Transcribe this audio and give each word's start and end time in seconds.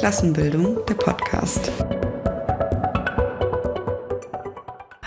Klassenbildung, 0.00 0.78
der 0.86 0.94
Podcast. 0.94 1.70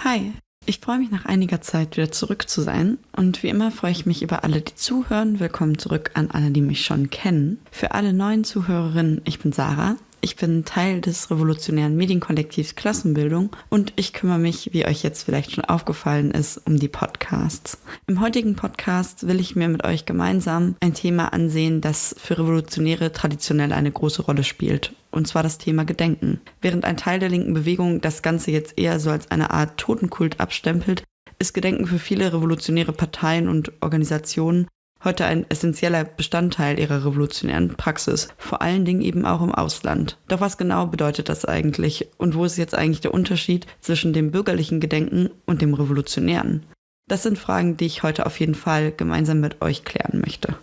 Hi, 0.03 0.33
ich 0.67 0.81
freue 0.81 0.99
mich 0.99 1.09
nach 1.09 1.25
einiger 1.25 1.61
Zeit 1.61 1.97
wieder 1.97 2.11
zurück 2.11 2.47
zu 2.47 2.61
sein 2.61 2.99
und 3.17 3.41
wie 3.41 3.49
immer 3.49 3.71
freue 3.71 3.89
ich 3.89 4.05
mich 4.05 4.21
über 4.21 4.43
alle, 4.43 4.61
die 4.61 4.75
zuhören. 4.75 5.39
Willkommen 5.39 5.79
zurück 5.79 6.11
an 6.13 6.29
alle, 6.29 6.51
die 6.51 6.61
mich 6.61 6.85
schon 6.85 7.09
kennen. 7.09 7.59
Für 7.71 7.95
alle 7.95 8.13
neuen 8.13 8.43
Zuhörerinnen, 8.43 9.21
ich 9.25 9.39
bin 9.39 9.51
Sarah. 9.51 9.95
Ich 10.25 10.37
bin 10.37 10.63
Teil 10.63 11.01
des 11.01 11.29
revolutionären 11.29 11.97
Medienkollektivs 11.97 12.75
Klassenbildung 12.75 13.49
und 13.69 13.91
ich 13.97 14.13
kümmere 14.13 14.39
mich, 14.39 14.69
wie 14.71 14.85
euch 14.85 15.03
jetzt 15.03 15.23
vielleicht 15.23 15.51
schon 15.51 15.65
aufgefallen 15.65 16.31
ist, 16.31 16.61
um 16.65 16.79
die 16.79 16.87
Podcasts. 16.87 17.77
Im 18.07 18.21
heutigen 18.21 18.55
Podcast 18.55 19.27
will 19.27 19.41
ich 19.41 19.57
mir 19.57 19.67
mit 19.67 19.83
euch 19.83 20.05
gemeinsam 20.05 20.77
ein 20.79 20.93
Thema 20.93 21.33
ansehen, 21.33 21.81
das 21.81 22.15
für 22.17 22.39
Revolutionäre 22.39 23.11
traditionell 23.11 23.73
eine 23.73 23.91
große 23.91 24.21
Rolle 24.21 24.45
spielt. 24.45 24.93
Und 25.11 25.27
zwar 25.27 25.43
das 25.43 25.57
Thema 25.57 25.83
Gedenken. 25.83 26.39
Während 26.61 26.85
ein 26.85 26.95
Teil 26.95 27.19
der 27.19 27.27
linken 27.27 27.53
Bewegung 27.53 27.99
das 27.99 28.21
Ganze 28.21 28.51
jetzt 28.51 28.79
eher 28.79 29.01
so 29.01 29.09
als 29.09 29.29
eine 29.29 29.51
Art 29.51 29.77
Totenkult 29.77 30.39
abstempelt, 30.39 31.03
ist 31.37 31.53
Gedenken 31.53 31.85
für 31.85 31.99
viele 31.99 32.31
revolutionäre 32.31 32.93
Parteien 32.93 33.49
und 33.49 33.73
Organisationen 33.81 34.69
heute 35.03 35.25
ein 35.25 35.45
essentieller 35.49 36.03
Bestandteil 36.03 36.79
ihrer 36.79 37.05
revolutionären 37.05 37.75
Praxis, 37.75 38.29
vor 38.37 38.61
allen 38.61 38.85
Dingen 38.85 39.01
eben 39.01 39.25
auch 39.25 39.41
im 39.41 39.53
Ausland. 39.53 40.17
Doch 40.27 40.41
was 40.41 40.57
genau 40.57 40.87
bedeutet 40.87 41.29
das 41.29 41.45
eigentlich 41.45 42.07
und 42.17 42.35
wo 42.35 42.45
ist 42.45 42.57
jetzt 42.57 42.75
eigentlich 42.75 43.01
der 43.01 43.13
Unterschied 43.13 43.67
zwischen 43.81 44.13
dem 44.13 44.31
bürgerlichen 44.31 44.79
Gedenken 44.79 45.29
und 45.45 45.61
dem 45.61 45.73
revolutionären? 45.73 46.65
Das 47.09 47.23
sind 47.23 47.37
Fragen, 47.37 47.77
die 47.77 47.85
ich 47.85 48.03
heute 48.03 48.25
auf 48.25 48.39
jeden 48.39 48.55
Fall 48.55 48.91
gemeinsam 48.91 49.39
mit 49.39 49.61
euch 49.61 49.83
klären 49.83 50.21
möchte. 50.21 50.55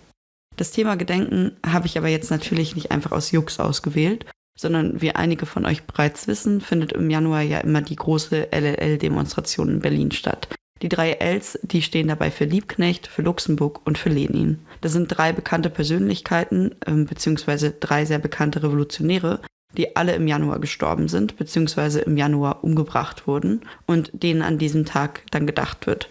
Das 0.56 0.72
Thema 0.72 0.96
Gedenken 0.96 1.52
habe 1.66 1.86
ich 1.86 1.96
aber 1.96 2.08
jetzt 2.08 2.30
natürlich 2.30 2.74
nicht 2.74 2.90
einfach 2.90 3.12
aus 3.12 3.30
Jux 3.30 3.60
ausgewählt, 3.60 4.26
sondern 4.58 5.00
wie 5.00 5.12
einige 5.12 5.46
von 5.46 5.64
euch 5.64 5.84
bereits 5.84 6.26
wissen, 6.26 6.60
findet 6.60 6.92
im 6.92 7.08
Januar 7.08 7.42
ja 7.42 7.58
immer 7.58 7.80
die 7.80 7.96
große 7.96 8.48
LLL-Demonstration 8.52 9.70
in 9.70 9.80
Berlin 9.80 10.10
statt. 10.10 10.48
Die 10.82 10.88
drei 10.88 11.12
Ls, 11.12 11.58
die 11.62 11.82
stehen 11.82 12.08
dabei 12.08 12.30
für 12.30 12.46
Liebknecht, 12.46 13.06
für 13.06 13.22
Luxemburg 13.22 13.80
und 13.84 13.98
für 13.98 14.08
Lenin. 14.08 14.60
Das 14.80 14.92
sind 14.92 15.08
drei 15.08 15.32
bekannte 15.32 15.68
Persönlichkeiten, 15.68 16.74
äh, 16.86 16.92
beziehungsweise 17.04 17.72
drei 17.72 18.06
sehr 18.06 18.18
bekannte 18.18 18.62
Revolutionäre, 18.62 19.40
die 19.76 19.94
alle 19.94 20.14
im 20.14 20.26
Januar 20.26 20.58
gestorben 20.58 21.08
sind, 21.08 21.36
beziehungsweise 21.36 22.00
im 22.00 22.16
Januar 22.16 22.64
umgebracht 22.64 23.26
wurden 23.26 23.60
und 23.86 24.10
denen 24.12 24.42
an 24.42 24.58
diesem 24.58 24.84
Tag 24.84 25.22
dann 25.30 25.46
gedacht 25.46 25.86
wird. 25.86 26.08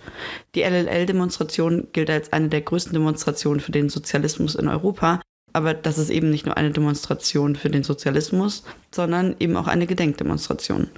Die 0.56 0.62
LLL-Demonstration 0.62 1.88
gilt 1.92 2.10
als 2.10 2.32
eine 2.32 2.50
der 2.50 2.62
größten 2.62 2.94
Demonstrationen 2.94 3.60
für 3.60 3.72
den 3.72 3.90
Sozialismus 3.90 4.56
in 4.56 4.68
Europa, 4.68 5.20
aber 5.52 5.74
das 5.74 5.98
ist 5.98 6.10
eben 6.10 6.30
nicht 6.30 6.46
nur 6.46 6.58
eine 6.58 6.72
Demonstration 6.72 7.56
für 7.56 7.70
den 7.70 7.84
Sozialismus, 7.84 8.64
sondern 8.94 9.36
eben 9.40 9.58
auch 9.58 9.68
eine 9.68 9.88
Gedenkdemonstration. 9.88 10.90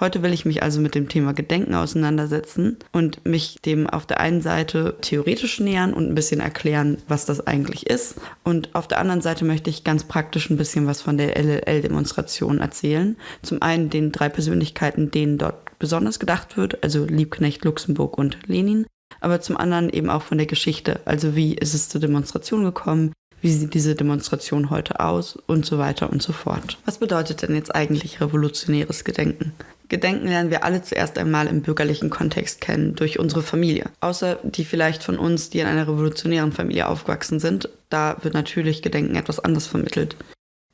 Heute 0.00 0.22
will 0.22 0.32
ich 0.32 0.44
mich 0.44 0.62
also 0.62 0.80
mit 0.80 0.94
dem 0.94 1.08
Thema 1.08 1.34
Gedenken 1.34 1.74
auseinandersetzen 1.74 2.76
und 2.92 3.26
mich 3.26 3.56
dem 3.64 3.90
auf 3.90 4.06
der 4.06 4.20
einen 4.20 4.40
Seite 4.40 4.96
theoretisch 5.00 5.58
nähern 5.58 5.92
und 5.92 6.08
ein 6.08 6.14
bisschen 6.14 6.40
erklären, 6.40 6.98
was 7.08 7.26
das 7.26 7.44
eigentlich 7.48 7.88
ist. 7.88 8.14
Und 8.44 8.74
auf 8.76 8.86
der 8.86 9.00
anderen 9.00 9.22
Seite 9.22 9.44
möchte 9.44 9.70
ich 9.70 9.82
ganz 9.82 10.04
praktisch 10.04 10.50
ein 10.50 10.56
bisschen 10.56 10.86
was 10.86 11.02
von 11.02 11.18
der 11.18 11.36
LLL-Demonstration 11.36 12.60
erzählen. 12.60 13.16
Zum 13.42 13.60
einen 13.60 13.90
den 13.90 14.12
drei 14.12 14.28
Persönlichkeiten, 14.28 15.10
denen 15.10 15.36
dort 15.36 15.56
besonders 15.80 16.20
gedacht 16.20 16.56
wird, 16.56 16.82
also 16.84 17.04
Liebknecht, 17.04 17.64
Luxemburg 17.64 18.16
und 18.16 18.38
Lenin. 18.46 18.86
Aber 19.20 19.40
zum 19.40 19.56
anderen 19.56 19.90
eben 19.90 20.10
auch 20.10 20.22
von 20.22 20.38
der 20.38 20.46
Geschichte, 20.46 21.00
also 21.06 21.34
wie 21.34 21.54
ist 21.54 21.74
es 21.74 21.88
zur 21.88 22.00
Demonstration 22.00 22.62
gekommen, 22.62 23.12
wie 23.40 23.52
sieht 23.52 23.74
diese 23.74 23.94
Demonstration 23.94 24.70
heute 24.70 25.00
aus 25.00 25.38
und 25.46 25.64
so 25.64 25.78
weiter 25.78 26.10
und 26.10 26.22
so 26.22 26.32
fort. 26.32 26.78
Was 26.84 26.98
bedeutet 26.98 27.42
denn 27.42 27.54
jetzt 27.54 27.74
eigentlich 27.74 28.20
revolutionäres 28.20 29.04
Gedenken? 29.04 29.52
Gedenken 29.88 30.26
lernen 30.26 30.50
wir 30.50 30.64
alle 30.64 30.82
zuerst 30.82 31.16
einmal 31.16 31.46
im 31.46 31.62
bürgerlichen 31.62 32.10
Kontext 32.10 32.60
kennen, 32.60 32.94
durch 32.94 33.18
unsere 33.18 33.42
Familie. 33.42 33.86
Außer 34.00 34.38
die 34.42 34.64
vielleicht 34.64 35.02
von 35.02 35.18
uns, 35.18 35.48
die 35.48 35.60
in 35.60 35.66
einer 35.66 35.88
revolutionären 35.88 36.52
Familie 36.52 36.88
aufgewachsen 36.88 37.40
sind, 37.40 37.70
da 37.88 38.18
wird 38.20 38.34
natürlich 38.34 38.82
Gedenken 38.82 39.16
etwas 39.16 39.40
anders 39.40 39.66
vermittelt. 39.66 40.16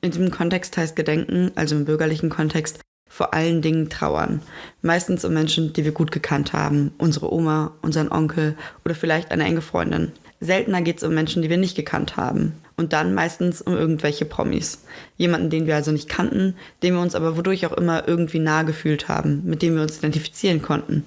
In 0.00 0.10
diesem 0.10 0.32
Kontext 0.32 0.76
heißt 0.76 0.96
Gedenken, 0.96 1.52
also 1.54 1.76
im 1.76 1.84
bürgerlichen 1.84 2.28
Kontext, 2.28 2.81
vor 3.08 3.32
allen 3.32 3.62
Dingen 3.62 3.88
trauern. 3.88 4.42
Meistens 4.82 5.25
um 5.25 5.32
Menschen, 5.32 5.72
die 5.72 5.84
wir 5.84 5.92
gut 5.92 6.10
gekannt 6.10 6.52
haben, 6.52 6.92
unsere 6.98 7.32
Oma, 7.32 7.72
unseren 7.81 8.10
Onkel 8.10 8.56
oder 8.84 8.96
vielleicht 8.96 9.31
eine 9.31 9.44
enge 9.44 9.62
Freundin. 9.62 10.10
Seltener 10.44 10.82
geht 10.82 10.99
es 10.99 11.03
um 11.03 11.15
Menschen, 11.15 11.43
die 11.43 11.50
wir 11.50 11.56
nicht 11.56 11.77
gekannt 11.77 12.16
haben. 12.16 12.55
Und 12.77 12.93
dann 12.93 13.15
meistens 13.15 13.62
um 13.62 13.75
irgendwelche 13.75 14.25
Promis. 14.25 14.84
Jemanden, 15.16 15.49
den 15.49 15.66
wir 15.66 15.77
also 15.77 15.93
nicht 15.93 16.09
kannten, 16.09 16.56
den 16.82 16.94
wir 16.94 17.00
uns 17.00 17.15
aber 17.15 17.37
wodurch 17.37 17.66
auch 17.66 17.72
immer 17.72 18.09
irgendwie 18.09 18.41
nahe 18.41 18.65
gefühlt 18.65 19.09
haben, 19.09 19.43
mit 19.44 19.62
dem 19.62 19.77
wir 19.77 19.82
uns 19.82 19.99
identifizieren 19.99 20.60
konnten. 20.60 21.05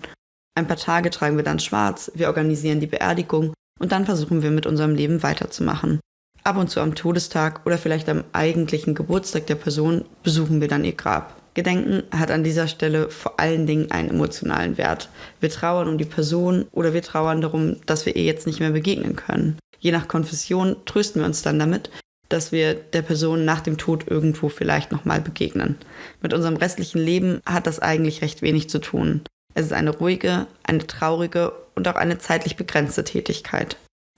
Ein 0.55 0.67
paar 0.67 0.77
Tage 0.77 1.09
tragen 1.09 1.35
wir 1.37 1.43
dann 1.43 1.59
schwarz, 1.59 2.11
wir 2.15 2.27
organisieren 2.27 2.79
die 2.79 2.87
Beerdigung 2.87 3.53
und 3.79 3.91
dann 3.91 4.05
versuchen 4.05 4.41
wir 4.41 4.49
mit 4.49 4.65
unserem 4.65 4.95
Leben 4.95 5.21
weiterzumachen. 5.23 5.99
Ab 6.43 6.57
und 6.57 6.69
zu 6.69 6.79
am 6.79 6.95
Todestag 6.95 7.65
oder 7.65 7.77
vielleicht 7.77 8.07
am 8.09 8.23
eigentlichen 8.31 8.95
Geburtstag 8.95 9.45
der 9.47 9.55
Person 9.55 10.05
besuchen 10.23 10.61
wir 10.61 10.67
dann 10.67 10.85
ihr 10.85 10.93
Grab. 10.93 11.35
Gedenken 11.57 12.03
hat 12.11 12.29
an 12.29 12.43
dieser 12.43 12.67
Stelle 12.67 13.09
vor 13.09 13.39
allen 13.39 13.65
Dingen 13.65 13.89
einen 13.89 14.11
emotionalen 14.11 14.77
Wert. 14.77 15.09
Wir 15.39 15.49
trauern 15.49 15.87
um 15.87 15.97
die 15.97 16.05
Person 16.05 16.67
oder 16.71 16.93
wir 16.93 17.01
trauern 17.01 17.41
darum, 17.41 17.77
dass 17.87 18.05
wir 18.05 18.15
ihr 18.15 18.25
jetzt 18.25 18.45
nicht 18.45 18.59
mehr 18.59 18.69
begegnen 18.69 19.15
können. 19.15 19.57
Je 19.79 19.91
nach 19.91 20.07
Konfession 20.07 20.75
trösten 20.85 21.19
wir 21.19 21.25
uns 21.25 21.41
dann 21.41 21.57
damit, 21.57 21.89
dass 22.29 22.51
wir 22.51 22.75
der 22.75 23.01
Person 23.01 23.43
nach 23.43 23.61
dem 23.61 23.79
Tod 23.79 24.07
irgendwo 24.07 24.49
vielleicht 24.49 24.91
nochmal 24.91 25.19
begegnen. 25.19 25.77
Mit 26.21 26.31
unserem 26.31 26.57
restlichen 26.57 26.99
Leben 26.99 27.41
hat 27.43 27.65
das 27.65 27.79
eigentlich 27.79 28.21
recht 28.21 28.43
wenig 28.43 28.69
zu 28.69 28.77
tun. 28.77 29.21
Es 29.55 29.65
ist 29.65 29.73
eine 29.73 29.97
ruhige, 29.97 30.45
eine 30.61 30.85
traurige 30.85 31.53
und 31.73 31.87
auch 31.87 31.95
eine 31.95 32.19
zeitlich 32.19 32.55
begrenzte 32.55 33.03
Tätigkeit. 33.03 33.77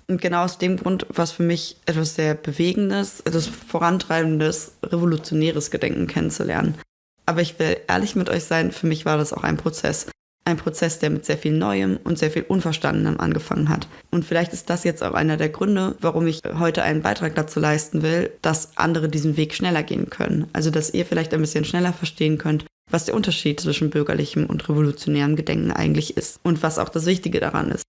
Und 0.09 0.21
genau 0.21 0.44
aus 0.44 0.57
dem 0.57 0.75
Grund, 0.75 1.06
was 1.07 1.31
für 1.31 1.44
mich 1.44 1.77
etwas 1.85 2.16
sehr 2.16 2.33
Bewegendes, 2.33 3.21
etwas 3.21 3.47
Vorantreibendes, 3.47 4.73
Revolutionäres 4.83 5.71
Gedenken 5.71 6.07
kennenzulernen. 6.07 6.75
Aber 7.29 7.44
ich 7.44 7.59
will 7.59 7.78
ehrlich 7.88 8.16
mit 8.16 8.28
euch 8.28 8.45
sein, 8.45 8.72
für 8.72 8.88
mich 8.88 9.06
war 9.06 9.19
das 9.19 9.34
auch 9.34 9.44
ein 9.44 9.56
Prozess. 9.56 10.07
Ein 10.45 10.57
Prozess, 10.57 10.97
der 10.97 11.12
mit 11.12 11.25
sehr 11.25 11.38
viel 11.38 11.51
Neuem 11.51 12.00
und 12.03 12.17
sehr 12.17 12.31
viel 12.31 12.41
Unverstandenem 12.41 13.19
angefangen 13.19 13.69
hat. 13.69 13.88
Und 14.09 14.25
vielleicht 14.25 14.51
ist 14.51 14.67
das 14.72 14.84
jetzt 14.84 15.03
auch 15.03 15.13
einer 15.13 15.38
der 15.38 15.50
Gründe, 15.50 15.95
warum 16.00 16.25
ich 16.25 16.41
heute 16.57 16.81
einen 16.81 17.03
Beitrag 17.03 17.35
dazu 17.35 17.59
leisten 17.59 18.01
will, 18.01 18.31
dass 18.41 18.75
andere 18.78 19.09
diesen 19.09 19.38
Weg 19.38 19.53
schneller 19.53 19.84
gehen 19.84 20.09
können. 20.09 20.47
Also, 20.53 20.72
dass 20.72 20.91
ihr 20.91 21.06
vielleicht 21.06 21.31
ein 21.35 21.41
bisschen 21.41 21.66
schneller 21.66 21.94
verstehen 21.94 22.39
könnt, 22.39 22.66
was 22.89 23.06
der 23.06 23.13
Unterschied 23.13 23.59
zwischen 23.59 23.91
bürgerlichem 23.91 24.47
und 24.47 24.68
revolutionärem 24.68 25.35
Gedenken 25.35 25.72
eigentlich 25.72 26.18
ist 26.18 26.39
und 26.41 26.63
was 26.63 26.79
auch 26.79 26.89
das 26.89 27.06
Wichtige 27.06 27.39
daran 27.39 27.69
ist. 27.69 27.84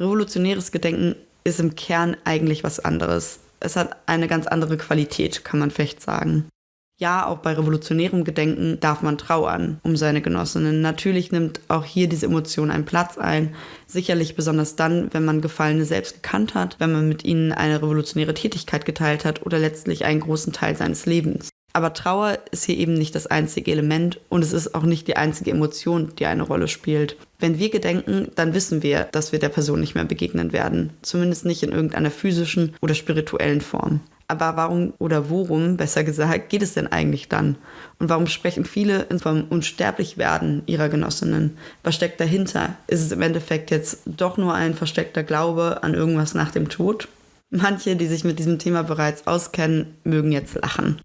Revolutionäres 0.00 0.72
Gedenken 0.72 1.16
ist 1.44 1.60
im 1.60 1.74
Kern 1.74 2.16
eigentlich 2.24 2.64
was 2.64 2.80
anderes. 2.80 3.40
Es 3.60 3.76
hat 3.76 3.94
eine 4.06 4.26
ganz 4.26 4.46
andere 4.46 4.78
Qualität, 4.78 5.44
kann 5.44 5.60
man 5.60 5.70
vielleicht 5.70 6.00
sagen. 6.00 6.48
Ja, 6.98 7.26
auch 7.26 7.38
bei 7.38 7.52
revolutionärem 7.52 8.24
Gedenken 8.24 8.80
darf 8.80 9.02
man 9.02 9.18
trauern 9.18 9.80
um 9.82 9.96
seine 9.96 10.22
Genossinnen. 10.22 10.80
Natürlich 10.80 11.30
nimmt 11.30 11.60
auch 11.68 11.84
hier 11.84 12.08
diese 12.08 12.24
Emotion 12.24 12.70
einen 12.70 12.86
Platz 12.86 13.18
ein. 13.18 13.54
Sicherlich 13.86 14.34
besonders 14.34 14.76
dann, 14.76 15.12
wenn 15.12 15.24
man 15.26 15.42
Gefallene 15.42 15.84
selbst 15.84 16.22
gekannt 16.22 16.54
hat, 16.54 16.76
wenn 16.78 16.92
man 16.92 17.06
mit 17.06 17.22
ihnen 17.22 17.52
eine 17.52 17.82
revolutionäre 17.82 18.32
Tätigkeit 18.32 18.86
geteilt 18.86 19.26
hat 19.26 19.44
oder 19.44 19.58
letztlich 19.58 20.06
einen 20.06 20.20
großen 20.20 20.54
Teil 20.54 20.74
seines 20.74 21.04
Lebens. 21.04 21.50
Aber 21.74 21.92
Trauer 21.92 22.38
ist 22.52 22.64
hier 22.64 22.78
eben 22.78 22.94
nicht 22.94 23.14
das 23.14 23.26
einzige 23.26 23.70
Element 23.72 24.18
und 24.30 24.42
es 24.42 24.54
ist 24.54 24.74
auch 24.74 24.84
nicht 24.84 25.06
die 25.06 25.18
einzige 25.18 25.50
Emotion, 25.50 26.14
die 26.18 26.24
eine 26.24 26.44
Rolle 26.44 26.68
spielt. 26.68 27.18
Wenn 27.38 27.58
wir 27.58 27.68
gedenken, 27.68 28.28
dann 28.36 28.54
wissen 28.54 28.82
wir, 28.82 29.06
dass 29.12 29.32
wir 29.32 29.38
der 29.38 29.50
Person 29.50 29.80
nicht 29.80 29.94
mehr 29.94 30.06
begegnen 30.06 30.54
werden. 30.54 30.94
Zumindest 31.02 31.44
nicht 31.44 31.62
in 31.62 31.72
irgendeiner 31.72 32.10
physischen 32.10 32.74
oder 32.80 32.94
spirituellen 32.94 33.60
Form. 33.60 34.00
Aber 34.28 34.56
warum 34.56 34.92
oder 34.98 35.30
worum, 35.30 35.76
besser 35.76 36.02
gesagt, 36.02 36.48
geht 36.48 36.62
es 36.62 36.74
denn 36.74 36.88
eigentlich 36.88 37.28
dann? 37.28 37.56
Und 37.98 38.08
warum 38.08 38.26
sprechen 38.26 38.64
viele 38.64 39.06
vom 39.22 39.44
Unsterblichwerden 39.48 40.62
ihrer 40.66 40.88
Genossinnen? 40.88 41.56
Was 41.84 41.94
steckt 41.94 42.20
dahinter? 42.20 42.74
Ist 42.88 43.02
es 43.02 43.12
im 43.12 43.22
Endeffekt 43.22 43.70
jetzt 43.70 44.00
doch 44.04 44.36
nur 44.36 44.54
ein 44.54 44.74
versteckter 44.74 45.22
Glaube 45.22 45.82
an 45.82 45.94
irgendwas 45.94 46.34
nach 46.34 46.50
dem 46.50 46.68
Tod? 46.68 47.08
Manche, 47.50 47.94
die 47.94 48.08
sich 48.08 48.24
mit 48.24 48.40
diesem 48.40 48.58
Thema 48.58 48.82
bereits 48.82 49.26
auskennen, 49.28 49.94
mögen 50.02 50.32
jetzt 50.32 50.56
lachen, 50.56 51.00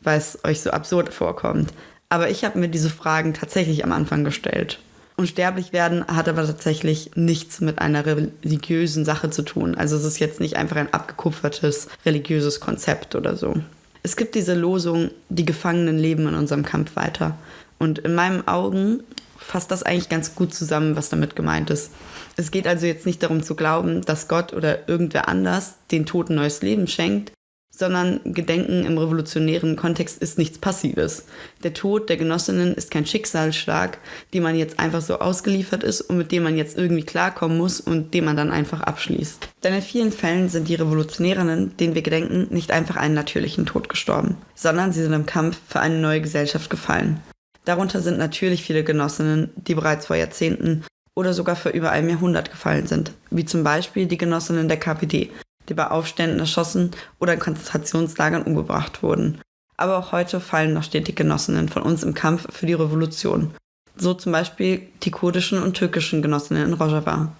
weil 0.00 0.18
es 0.18 0.42
euch 0.44 0.62
so 0.62 0.70
absurd 0.70 1.12
vorkommt. 1.12 1.74
Aber 2.08 2.30
ich 2.30 2.44
habe 2.44 2.58
mir 2.58 2.68
diese 2.68 2.90
Fragen 2.90 3.34
tatsächlich 3.34 3.84
am 3.84 3.92
Anfang 3.92 4.24
gestellt. 4.24 4.78
Unsterblich 5.16 5.72
werden 5.72 6.06
hat 6.06 6.28
aber 6.28 6.46
tatsächlich 6.46 7.10
nichts 7.14 7.60
mit 7.60 7.78
einer 7.78 8.04
religiösen 8.06 9.04
Sache 9.04 9.30
zu 9.30 9.42
tun. 9.42 9.74
Also 9.74 9.96
es 9.96 10.04
ist 10.04 10.18
jetzt 10.18 10.40
nicht 10.40 10.56
einfach 10.56 10.76
ein 10.76 10.92
abgekupfertes 10.92 11.88
religiöses 12.06 12.60
Konzept 12.60 13.14
oder 13.14 13.36
so. 13.36 13.54
Es 14.02 14.16
gibt 14.16 14.34
diese 14.34 14.54
Losung, 14.54 15.10
die 15.28 15.44
Gefangenen 15.44 15.98
leben 15.98 16.26
in 16.26 16.34
unserem 16.34 16.64
Kampf 16.64 16.96
weiter. 16.96 17.36
Und 17.78 17.98
in 18.00 18.14
meinen 18.14 18.46
Augen 18.48 19.02
fasst 19.36 19.70
das 19.70 19.82
eigentlich 19.82 20.08
ganz 20.08 20.34
gut 20.34 20.54
zusammen, 20.54 20.96
was 20.96 21.08
damit 21.08 21.36
gemeint 21.36 21.70
ist. 21.70 21.90
Es 22.36 22.50
geht 22.50 22.66
also 22.66 22.86
jetzt 22.86 23.06
nicht 23.06 23.22
darum 23.22 23.42
zu 23.42 23.54
glauben, 23.54 24.02
dass 24.02 24.28
Gott 24.28 24.52
oder 24.52 24.88
irgendwer 24.88 25.28
anders 25.28 25.74
den 25.90 26.06
Toten 26.06 26.34
neues 26.34 26.62
Leben 26.62 26.86
schenkt, 26.86 27.32
sondern 27.74 28.20
Gedenken 28.24 28.84
im 28.84 28.98
revolutionären 28.98 29.76
Kontext 29.76 30.22
ist 30.22 30.38
nichts 30.38 30.58
Passives. 30.58 31.24
Der 31.64 31.72
Tod 31.72 32.10
der 32.10 32.18
Genossinnen 32.18 32.74
ist 32.74 32.90
kein 32.90 33.06
Schicksalsschlag, 33.06 33.98
dem 34.34 34.42
man 34.42 34.56
jetzt 34.56 34.78
einfach 34.78 35.00
so 35.00 35.18
ausgeliefert 35.18 35.82
ist 35.82 36.02
und 36.02 36.18
mit 36.18 36.30
dem 36.30 36.42
man 36.42 36.56
jetzt 36.56 36.76
irgendwie 36.76 37.02
klarkommen 37.02 37.56
muss 37.56 37.80
und 37.80 38.12
den 38.14 38.26
man 38.26 38.36
dann 38.36 38.50
einfach 38.50 38.82
abschließt. 38.82 39.48
Denn 39.64 39.74
in 39.74 39.82
vielen 39.82 40.12
Fällen 40.12 40.50
sind 40.50 40.68
die 40.68 40.74
Revolutionärinnen, 40.74 41.76
denen 41.78 41.94
wir 41.94 42.02
gedenken, 42.02 42.48
nicht 42.50 42.70
einfach 42.70 42.96
einen 42.96 43.14
natürlichen 43.14 43.64
Tod 43.64 43.88
gestorben, 43.88 44.36
sondern 44.54 44.92
sie 44.92 45.02
sind 45.02 45.14
im 45.14 45.26
Kampf 45.26 45.58
für 45.66 45.80
eine 45.80 45.98
neue 45.98 46.20
Gesellschaft 46.20 46.68
gefallen. 46.68 47.20
Darunter 47.64 48.00
sind 48.00 48.18
natürlich 48.18 48.64
viele 48.64 48.84
Genossinnen, 48.84 49.50
die 49.56 49.74
bereits 49.74 50.06
vor 50.06 50.16
Jahrzehnten 50.16 50.84
oder 51.14 51.32
sogar 51.32 51.56
vor 51.56 51.72
über 51.72 51.90
einem 51.90 52.08
Jahrhundert 52.08 52.50
gefallen 52.50 52.86
sind, 52.86 53.12
wie 53.30 53.44
zum 53.44 53.64
Beispiel 53.64 54.06
die 54.06 54.18
Genossinnen 54.18 54.68
der 54.68 54.78
KPD, 54.78 55.30
die 55.68 55.74
bei 55.74 55.90
Aufständen 55.90 56.38
erschossen 56.38 56.90
oder 57.18 57.34
in 57.34 57.40
Konzentrationslagern 57.40 58.42
umgebracht 58.42 59.02
wurden. 59.02 59.40
Aber 59.76 59.98
auch 59.98 60.12
heute 60.12 60.40
fallen 60.40 60.74
noch 60.74 60.84
stetig 60.84 61.16
Genossinnen 61.16 61.68
von 61.68 61.82
uns 61.82 62.02
im 62.02 62.14
Kampf 62.14 62.46
für 62.50 62.66
die 62.66 62.74
Revolution. 62.74 63.52
So 63.96 64.14
zum 64.14 64.32
Beispiel 64.32 64.86
die 65.02 65.10
kurdischen 65.10 65.62
und 65.62 65.74
türkischen 65.74 66.22
Genossinnen 66.22 66.68
in 66.68 66.74
Rojava. 66.74 67.32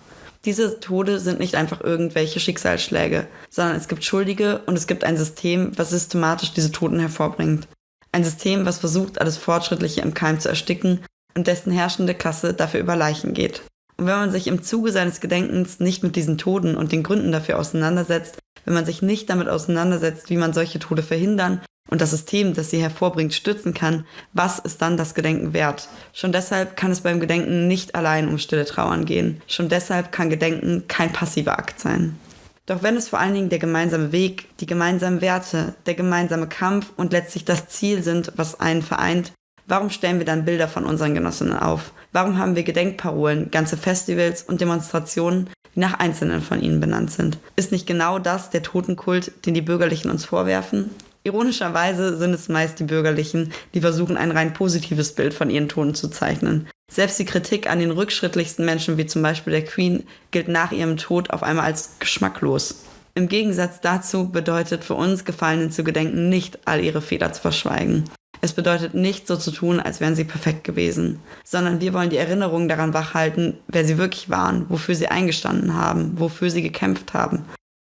Diese 0.44 0.80
Tode 0.80 1.20
sind 1.20 1.38
nicht 1.38 1.54
einfach 1.54 1.80
irgendwelche 1.80 2.40
Schicksalsschläge, 2.40 3.28
sondern 3.48 3.76
es 3.76 3.86
gibt 3.86 4.04
Schuldige 4.04 4.60
und 4.66 4.76
es 4.76 4.88
gibt 4.88 5.04
ein 5.04 5.16
System, 5.16 5.70
was 5.76 5.90
systematisch 5.90 6.52
diese 6.52 6.72
Toten 6.72 6.98
hervorbringt. 6.98 7.68
Ein 8.10 8.24
System, 8.24 8.66
was 8.66 8.78
versucht, 8.78 9.20
alles 9.20 9.36
Fortschrittliche 9.36 10.00
im 10.00 10.14
Keim 10.14 10.40
zu 10.40 10.48
ersticken 10.48 11.00
und 11.34 11.46
dessen 11.46 11.72
herrschende 11.72 12.14
Klasse 12.14 12.54
dafür 12.54 12.80
über 12.80 12.96
Leichen 12.96 13.34
geht. 13.34 13.62
Und 14.02 14.08
wenn 14.08 14.16
man 14.16 14.32
sich 14.32 14.48
im 14.48 14.64
Zuge 14.64 14.90
seines 14.90 15.20
Gedenkens 15.20 15.78
nicht 15.78 16.02
mit 16.02 16.16
diesen 16.16 16.36
Toten 16.36 16.76
und 16.76 16.90
den 16.90 17.04
Gründen 17.04 17.30
dafür 17.30 17.56
auseinandersetzt, 17.56 18.38
wenn 18.64 18.74
man 18.74 18.84
sich 18.84 19.00
nicht 19.00 19.30
damit 19.30 19.48
auseinandersetzt, 19.48 20.28
wie 20.28 20.36
man 20.36 20.52
solche 20.52 20.80
Tode 20.80 21.04
verhindern 21.04 21.60
und 21.88 22.00
das 22.00 22.10
System, 22.10 22.52
das 22.52 22.70
sie 22.70 22.82
hervorbringt, 22.82 23.32
stützen 23.32 23.74
kann, 23.74 24.04
was 24.32 24.58
ist 24.58 24.82
dann 24.82 24.96
das 24.96 25.14
Gedenken 25.14 25.52
wert? 25.52 25.88
Schon 26.12 26.32
deshalb 26.32 26.76
kann 26.76 26.90
es 26.90 27.02
beim 27.02 27.20
Gedenken 27.20 27.68
nicht 27.68 27.94
allein 27.94 28.26
um 28.26 28.38
stille 28.38 28.64
Trauern 28.64 29.04
gehen. 29.04 29.40
Schon 29.46 29.68
deshalb 29.68 30.10
kann 30.10 30.30
Gedenken 30.30 30.88
kein 30.88 31.12
passiver 31.12 31.56
Akt 31.56 31.78
sein. 31.78 32.18
Doch 32.66 32.82
wenn 32.82 32.96
es 32.96 33.08
vor 33.08 33.20
allen 33.20 33.34
Dingen 33.34 33.50
der 33.50 33.60
gemeinsame 33.60 34.10
Weg, 34.10 34.48
die 34.58 34.66
gemeinsamen 34.66 35.20
Werte, 35.20 35.76
der 35.86 35.94
gemeinsame 35.94 36.48
Kampf 36.48 36.90
und 36.96 37.12
letztlich 37.12 37.44
das 37.44 37.68
Ziel 37.68 38.02
sind, 38.02 38.32
was 38.34 38.58
einen 38.58 38.82
vereint, 38.82 39.30
Warum 39.66 39.90
stellen 39.90 40.18
wir 40.18 40.26
dann 40.26 40.44
Bilder 40.44 40.68
von 40.68 40.84
unseren 40.84 41.14
Genossinnen 41.14 41.56
auf? 41.56 41.92
Warum 42.12 42.38
haben 42.38 42.56
wir 42.56 42.62
Gedenkparolen, 42.62 43.50
ganze 43.50 43.76
Festivals 43.76 44.42
und 44.42 44.60
Demonstrationen, 44.60 45.48
die 45.74 45.80
nach 45.80 45.98
Einzelnen 45.98 46.42
von 46.42 46.60
ihnen 46.60 46.80
benannt 46.80 47.10
sind? 47.10 47.38
Ist 47.56 47.72
nicht 47.72 47.86
genau 47.86 48.18
das 48.18 48.50
der 48.50 48.62
Totenkult, 48.62 49.32
den 49.46 49.54
die 49.54 49.62
Bürgerlichen 49.62 50.10
uns 50.10 50.24
vorwerfen? 50.24 50.90
Ironischerweise 51.24 52.16
sind 52.16 52.34
es 52.34 52.48
meist 52.48 52.80
die 52.80 52.84
Bürgerlichen, 52.84 53.52
die 53.74 53.80
versuchen, 53.80 54.16
ein 54.16 54.32
rein 54.32 54.52
positives 54.52 55.14
Bild 55.14 55.32
von 55.32 55.50
ihren 55.50 55.68
Toten 55.68 55.94
zu 55.94 56.08
zeichnen. 56.08 56.68
Selbst 56.90 57.18
die 57.18 57.24
Kritik 57.24 57.70
an 57.70 57.78
den 57.78 57.92
rückschrittlichsten 57.92 58.64
Menschen, 58.64 58.98
wie 58.98 59.06
zum 59.06 59.22
Beispiel 59.22 59.52
der 59.52 59.64
Queen, 59.64 60.04
gilt 60.32 60.48
nach 60.48 60.72
ihrem 60.72 60.96
Tod 60.96 61.30
auf 61.30 61.42
einmal 61.42 61.64
als 61.64 61.98
geschmacklos. 62.00 62.82
Im 63.14 63.28
Gegensatz 63.28 63.80
dazu 63.80 64.30
bedeutet 64.30 64.84
für 64.84 64.94
uns 64.94 65.24
Gefallenen 65.24 65.70
zu 65.70 65.84
gedenken 65.84 66.28
nicht, 66.28 66.58
all 66.64 66.80
ihre 66.80 67.00
Fehler 67.00 67.32
zu 67.32 67.42
verschweigen. 67.42 68.04
Es 68.44 68.52
bedeutet 68.52 68.92
nicht 68.92 69.28
so 69.28 69.36
zu 69.36 69.52
tun, 69.52 69.78
als 69.78 70.00
wären 70.00 70.16
sie 70.16 70.24
perfekt 70.24 70.64
gewesen, 70.64 71.20
sondern 71.44 71.80
wir 71.80 71.94
wollen 71.94 72.10
die 72.10 72.16
Erinnerung 72.16 72.68
daran 72.68 72.92
wachhalten, 72.92 73.56
wer 73.68 73.84
sie 73.84 73.98
wirklich 73.98 74.30
waren, 74.30 74.66
wofür 74.68 74.96
sie 74.96 75.06
eingestanden 75.06 75.74
haben, 75.74 76.18
wofür 76.18 76.50
sie 76.50 76.62
gekämpft 76.62 77.14
haben. 77.14 77.44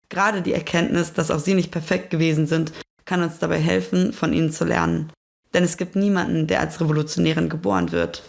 Gerade 0.10 0.42
die 0.42 0.54
Erkenntnis, 0.54 1.14
dass 1.14 1.30
auch 1.30 1.40
sie 1.40 1.54
nicht 1.54 1.70
perfekt 1.70 2.10
gewesen 2.10 2.48
sind, 2.48 2.72
kann 3.06 3.22
uns 3.22 3.38
dabei 3.38 3.60
helfen, 3.60 4.14
von 4.14 4.34
ihnen 4.34 4.52
zu 4.52 4.66
lernen. 4.66 5.12
Denn 5.54 5.64
es 5.64 5.78
gibt 5.78 5.96
niemanden, 5.96 6.48
der 6.48 6.60
als 6.60 6.82
Revolutionärin 6.82 7.50
geboren 7.50 7.92
wird. 7.92 8.28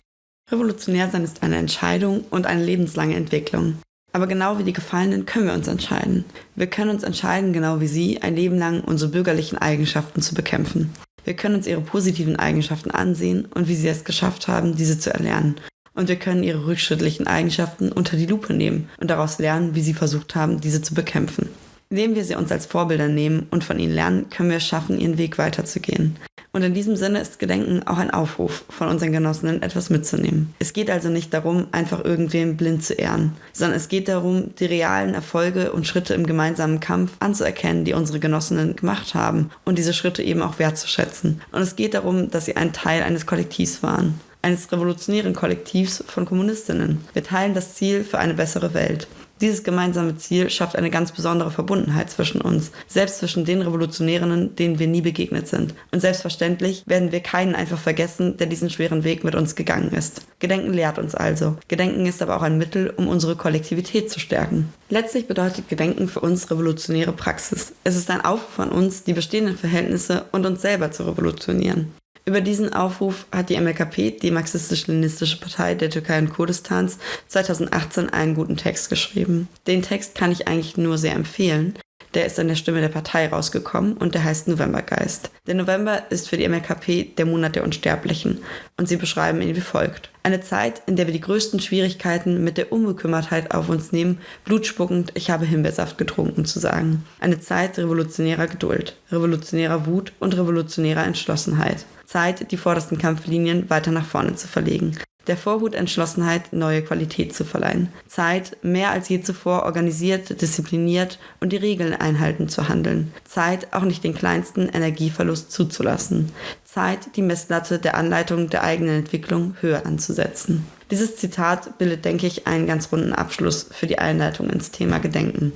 Revolutionär 0.50 1.08
sein 1.10 1.24
ist 1.24 1.42
eine 1.42 1.56
Entscheidung 1.56 2.26
und 2.28 2.46
eine 2.46 2.62
lebenslange 2.62 3.16
Entwicklung. 3.16 3.78
Aber 4.12 4.26
genau 4.26 4.58
wie 4.58 4.64
die 4.64 4.72
Gefallenen 4.74 5.24
können 5.24 5.46
wir 5.46 5.54
uns 5.54 5.68
entscheiden. 5.68 6.26
Wir 6.56 6.66
können 6.66 6.90
uns 6.90 7.04
entscheiden, 7.04 7.54
genau 7.54 7.80
wie 7.80 7.88
sie, 7.88 8.20
ein 8.20 8.36
Leben 8.36 8.58
lang 8.58 8.82
unsere 8.82 9.10
bürgerlichen 9.10 9.58
Eigenschaften 9.58 10.20
zu 10.20 10.34
bekämpfen. 10.34 10.92
Wir 11.28 11.36
können 11.36 11.56
uns 11.56 11.66
ihre 11.66 11.82
positiven 11.82 12.36
Eigenschaften 12.36 12.90
ansehen 12.90 13.44
und 13.54 13.68
wie 13.68 13.74
sie 13.74 13.88
es 13.88 14.04
geschafft 14.04 14.48
haben, 14.48 14.76
diese 14.76 14.98
zu 14.98 15.12
erlernen. 15.12 15.56
Und 15.92 16.08
wir 16.08 16.16
können 16.16 16.42
ihre 16.42 16.64
rückschrittlichen 16.64 17.26
Eigenschaften 17.26 17.92
unter 17.92 18.16
die 18.16 18.24
Lupe 18.24 18.54
nehmen 18.54 18.88
und 18.98 19.10
daraus 19.10 19.38
lernen, 19.38 19.74
wie 19.74 19.82
sie 19.82 19.92
versucht 19.92 20.34
haben, 20.34 20.62
diese 20.62 20.80
zu 20.80 20.94
bekämpfen. 20.94 21.50
Indem 21.90 22.14
wir 22.14 22.24
sie 22.24 22.34
uns 22.34 22.50
als 22.50 22.64
Vorbilder 22.64 23.08
nehmen 23.08 23.46
und 23.50 23.62
von 23.62 23.78
ihnen 23.78 23.92
lernen, 23.92 24.30
können 24.30 24.48
wir 24.48 24.56
es 24.56 24.66
schaffen, 24.66 24.98
ihren 24.98 25.18
Weg 25.18 25.36
weiterzugehen. 25.36 26.16
Und 26.58 26.64
in 26.64 26.74
diesem 26.74 26.96
Sinne 26.96 27.20
ist 27.20 27.38
Gedenken 27.38 27.86
auch 27.86 27.98
ein 27.98 28.10
Aufruf, 28.10 28.64
von 28.68 28.88
unseren 28.88 29.12
Genossinnen 29.12 29.62
etwas 29.62 29.90
mitzunehmen. 29.90 30.52
Es 30.58 30.72
geht 30.72 30.90
also 30.90 31.08
nicht 31.08 31.32
darum, 31.32 31.68
einfach 31.70 32.04
irgendwem 32.04 32.56
blind 32.56 32.84
zu 32.84 32.94
ehren, 32.94 33.34
sondern 33.52 33.76
es 33.76 33.88
geht 33.88 34.08
darum, 34.08 34.56
die 34.56 34.64
realen 34.64 35.14
Erfolge 35.14 35.70
und 35.70 35.86
Schritte 35.86 36.14
im 36.14 36.26
gemeinsamen 36.26 36.80
Kampf 36.80 37.12
anzuerkennen, 37.20 37.84
die 37.84 37.92
unsere 37.92 38.18
Genossinnen 38.18 38.74
gemacht 38.74 39.14
haben 39.14 39.50
und 39.64 39.78
diese 39.78 39.92
Schritte 39.92 40.20
eben 40.24 40.42
auch 40.42 40.58
wertzuschätzen. 40.58 41.42
Und 41.52 41.62
es 41.62 41.76
geht 41.76 41.94
darum, 41.94 42.28
dass 42.28 42.46
sie 42.46 42.56
ein 42.56 42.72
Teil 42.72 43.04
eines 43.04 43.24
Kollektivs 43.24 43.84
waren 43.84 44.18
eines 44.40 44.70
revolutionären 44.70 45.34
Kollektivs 45.34 46.02
von 46.06 46.24
Kommunistinnen. 46.24 47.04
Wir 47.12 47.24
teilen 47.24 47.54
das 47.54 47.74
Ziel 47.74 48.04
für 48.04 48.18
eine 48.18 48.34
bessere 48.34 48.72
Welt. 48.72 49.08
Dieses 49.40 49.62
gemeinsame 49.62 50.16
Ziel 50.16 50.50
schafft 50.50 50.76
eine 50.76 50.90
ganz 50.90 51.12
besondere 51.12 51.50
Verbundenheit 51.50 52.10
zwischen 52.10 52.40
uns, 52.40 52.72
selbst 52.86 53.18
zwischen 53.18 53.44
den 53.44 53.62
Revolutionärinnen, 53.62 54.56
denen 54.56 54.78
wir 54.78 54.86
nie 54.86 55.00
begegnet 55.00 55.48
sind. 55.48 55.74
Und 55.92 56.00
selbstverständlich 56.00 56.82
werden 56.86 57.12
wir 57.12 57.20
keinen 57.20 57.54
einfach 57.54 57.78
vergessen, 57.78 58.36
der 58.36 58.46
diesen 58.48 58.70
schweren 58.70 59.04
Weg 59.04 59.24
mit 59.24 59.34
uns 59.34 59.54
gegangen 59.54 59.92
ist. 59.92 60.22
Gedenken 60.40 60.72
lehrt 60.72 60.98
uns 60.98 61.14
also. 61.14 61.56
Gedenken 61.68 62.06
ist 62.06 62.22
aber 62.22 62.36
auch 62.36 62.42
ein 62.42 62.58
Mittel, 62.58 62.92
um 62.96 63.08
unsere 63.08 63.36
Kollektivität 63.36 64.10
zu 64.10 64.20
stärken. 64.20 64.72
Letztlich 64.88 65.26
bedeutet 65.26 65.68
Gedenken 65.68 66.08
für 66.08 66.20
uns 66.20 66.50
revolutionäre 66.50 67.12
Praxis. 67.12 67.72
Es 67.84 67.96
ist 67.96 68.10
ein 68.10 68.24
Aufruf 68.24 68.58
an 68.58 68.70
uns, 68.70 69.04
die 69.04 69.12
bestehenden 69.12 69.56
Verhältnisse 69.56 70.24
und 70.32 70.46
uns 70.46 70.62
selber 70.62 70.90
zu 70.90 71.04
revolutionieren. 71.04 71.92
Über 72.24 72.40
diesen 72.40 72.72
Aufruf 72.72 73.26
hat 73.32 73.48
die 73.48 73.60
MLKP, 73.60 74.12
die 74.12 74.30
marxistisch-leninistische 74.30 75.40
Partei 75.40 75.74
der 75.74 75.90
Türkei 75.90 76.18
und 76.18 76.30
Kurdistans, 76.30 76.98
2018 77.28 78.10
einen 78.10 78.34
guten 78.34 78.56
Text 78.56 78.90
geschrieben. 78.90 79.48
Den 79.66 79.82
Text 79.82 80.14
kann 80.14 80.32
ich 80.32 80.48
eigentlich 80.48 80.76
nur 80.76 80.98
sehr 80.98 81.14
empfehlen. 81.14 81.74
Der 82.14 82.24
ist 82.24 82.38
an 82.38 82.48
der 82.48 82.54
Stimme 82.54 82.80
der 82.80 82.88
Partei 82.88 83.28
rausgekommen 83.28 83.96
und 83.96 84.14
der 84.14 84.24
heißt 84.24 84.48
Novembergeist. 84.48 85.30
Der 85.46 85.54
November 85.54 86.04
ist 86.10 86.28
für 86.28 86.38
die 86.38 86.48
MLKP 86.48 87.04
der 87.16 87.26
Monat 87.26 87.54
der 87.54 87.64
Unsterblichen 87.64 88.38
und 88.78 88.88
sie 88.88 88.96
beschreiben 88.96 89.42
ihn 89.42 89.54
wie 89.54 89.60
folgt. 89.60 90.10
Eine 90.22 90.40
Zeit, 90.40 90.82
in 90.86 90.96
der 90.96 91.06
wir 91.06 91.12
die 91.12 91.20
größten 91.20 91.60
Schwierigkeiten 91.60 92.42
mit 92.42 92.56
der 92.56 92.72
Unbekümmertheit 92.72 93.54
auf 93.54 93.68
uns 93.68 93.92
nehmen, 93.92 94.18
blutspuckend, 94.44 95.12
ich 95.14 95.30
habe 95.30 95.44
Himbeersaft 95.44 95.98
getrunken 95.98 96.44
zu 96.46 96.58
sagen. 96.60 97.04
Eine 97.20 97.40
Zeit 97.40 97.78
revolutionärer 97.78 98.46
Geduld, 98.46 98.96
revolutionärer 99.12 99.86
Wut 99.86 100.12
und 100.18 100.36
revolutionärer 100.36 101.04
Entschlossenheit. 101.04 101.84
Zeit, 102.08 102.50
die 102.52 102.56
vordersten 102.56 102.96
Kampflinien 102.96 103.68
weiter 103.68 103.90
nach 103.90 104.06
vorne 104.06 104.34
zu 104.34 104.48
verlegen. 104.48 104.96
Der 105.26 105.36
Vorhut 105.36 105.74
Entschlossenheit, 105.74 106.54
neue 106.54 106.80
Qualität 106.80 107.34
zu 107.34 107.44
verleihen. 107.44 107.90
Zeit, 108.06 108.56
mehr 108.62 108.92
als 108.92 109.10
je 109.10 109.20
zuvor 109.20 109.64
organisiert, 109.64 110.40
diszipliniert 110.40 111.18
und 111.40 111.52
die 111.52 111.58
Regeln 111.58 111.92
einhalten 111.92 112.48
zu 112.48 112.70
handeln. 112.70 113.12
Zeit, 113.24 113.74
auch 113.74 113.82
nicht 113.82 114.04
den 114.04 114.14
kleinsten 114.14 114.70
Energieverlust 114.70 115.52
zuzulassen. 115.52 116.32
Zeit, 116.64 117.14
die 117.16 117.20
Messlatte 117.20 117.78
der 117.78 117.94
Anleitung 117.94 118.48
der 118.48 118.64
eigenen 118.64 119.00
Entwicklung 119.00 119.56
höher 119.60 119.84
anzusetzen. 119.84 120.66
Dieses 120.90 121.16
Zitat 121.16 121.76
bildet, 121.76 122.06
denke 122.06 122.26
ich, 122.26 122.46
einen 122.46 122.66
ganz 122.66 122.90
runden 122.90 123.12
Abschluss 123.12 123.66
für 123.70 123.86
die 123.86 123.98
Einleitung 123.98 124.48
ins 124.48 124.70
Thema 124.70 124.98
Gedenken. 124.98 125.52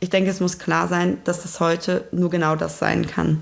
Ich 0.00 0.10
denke, 0.10 0.28
es 0.28 0.40
muss 0.40 0.58
klar 0.58 0.86
sein, 0.86 1.16
dass 1.24 1.40
das 1.40 1.60
heute 1.60 2.06
nur 2.12 2.28
genau 2.28 2.56
das 2.56 2.78
sein 2.78 3.06
kann. 3.06 3.40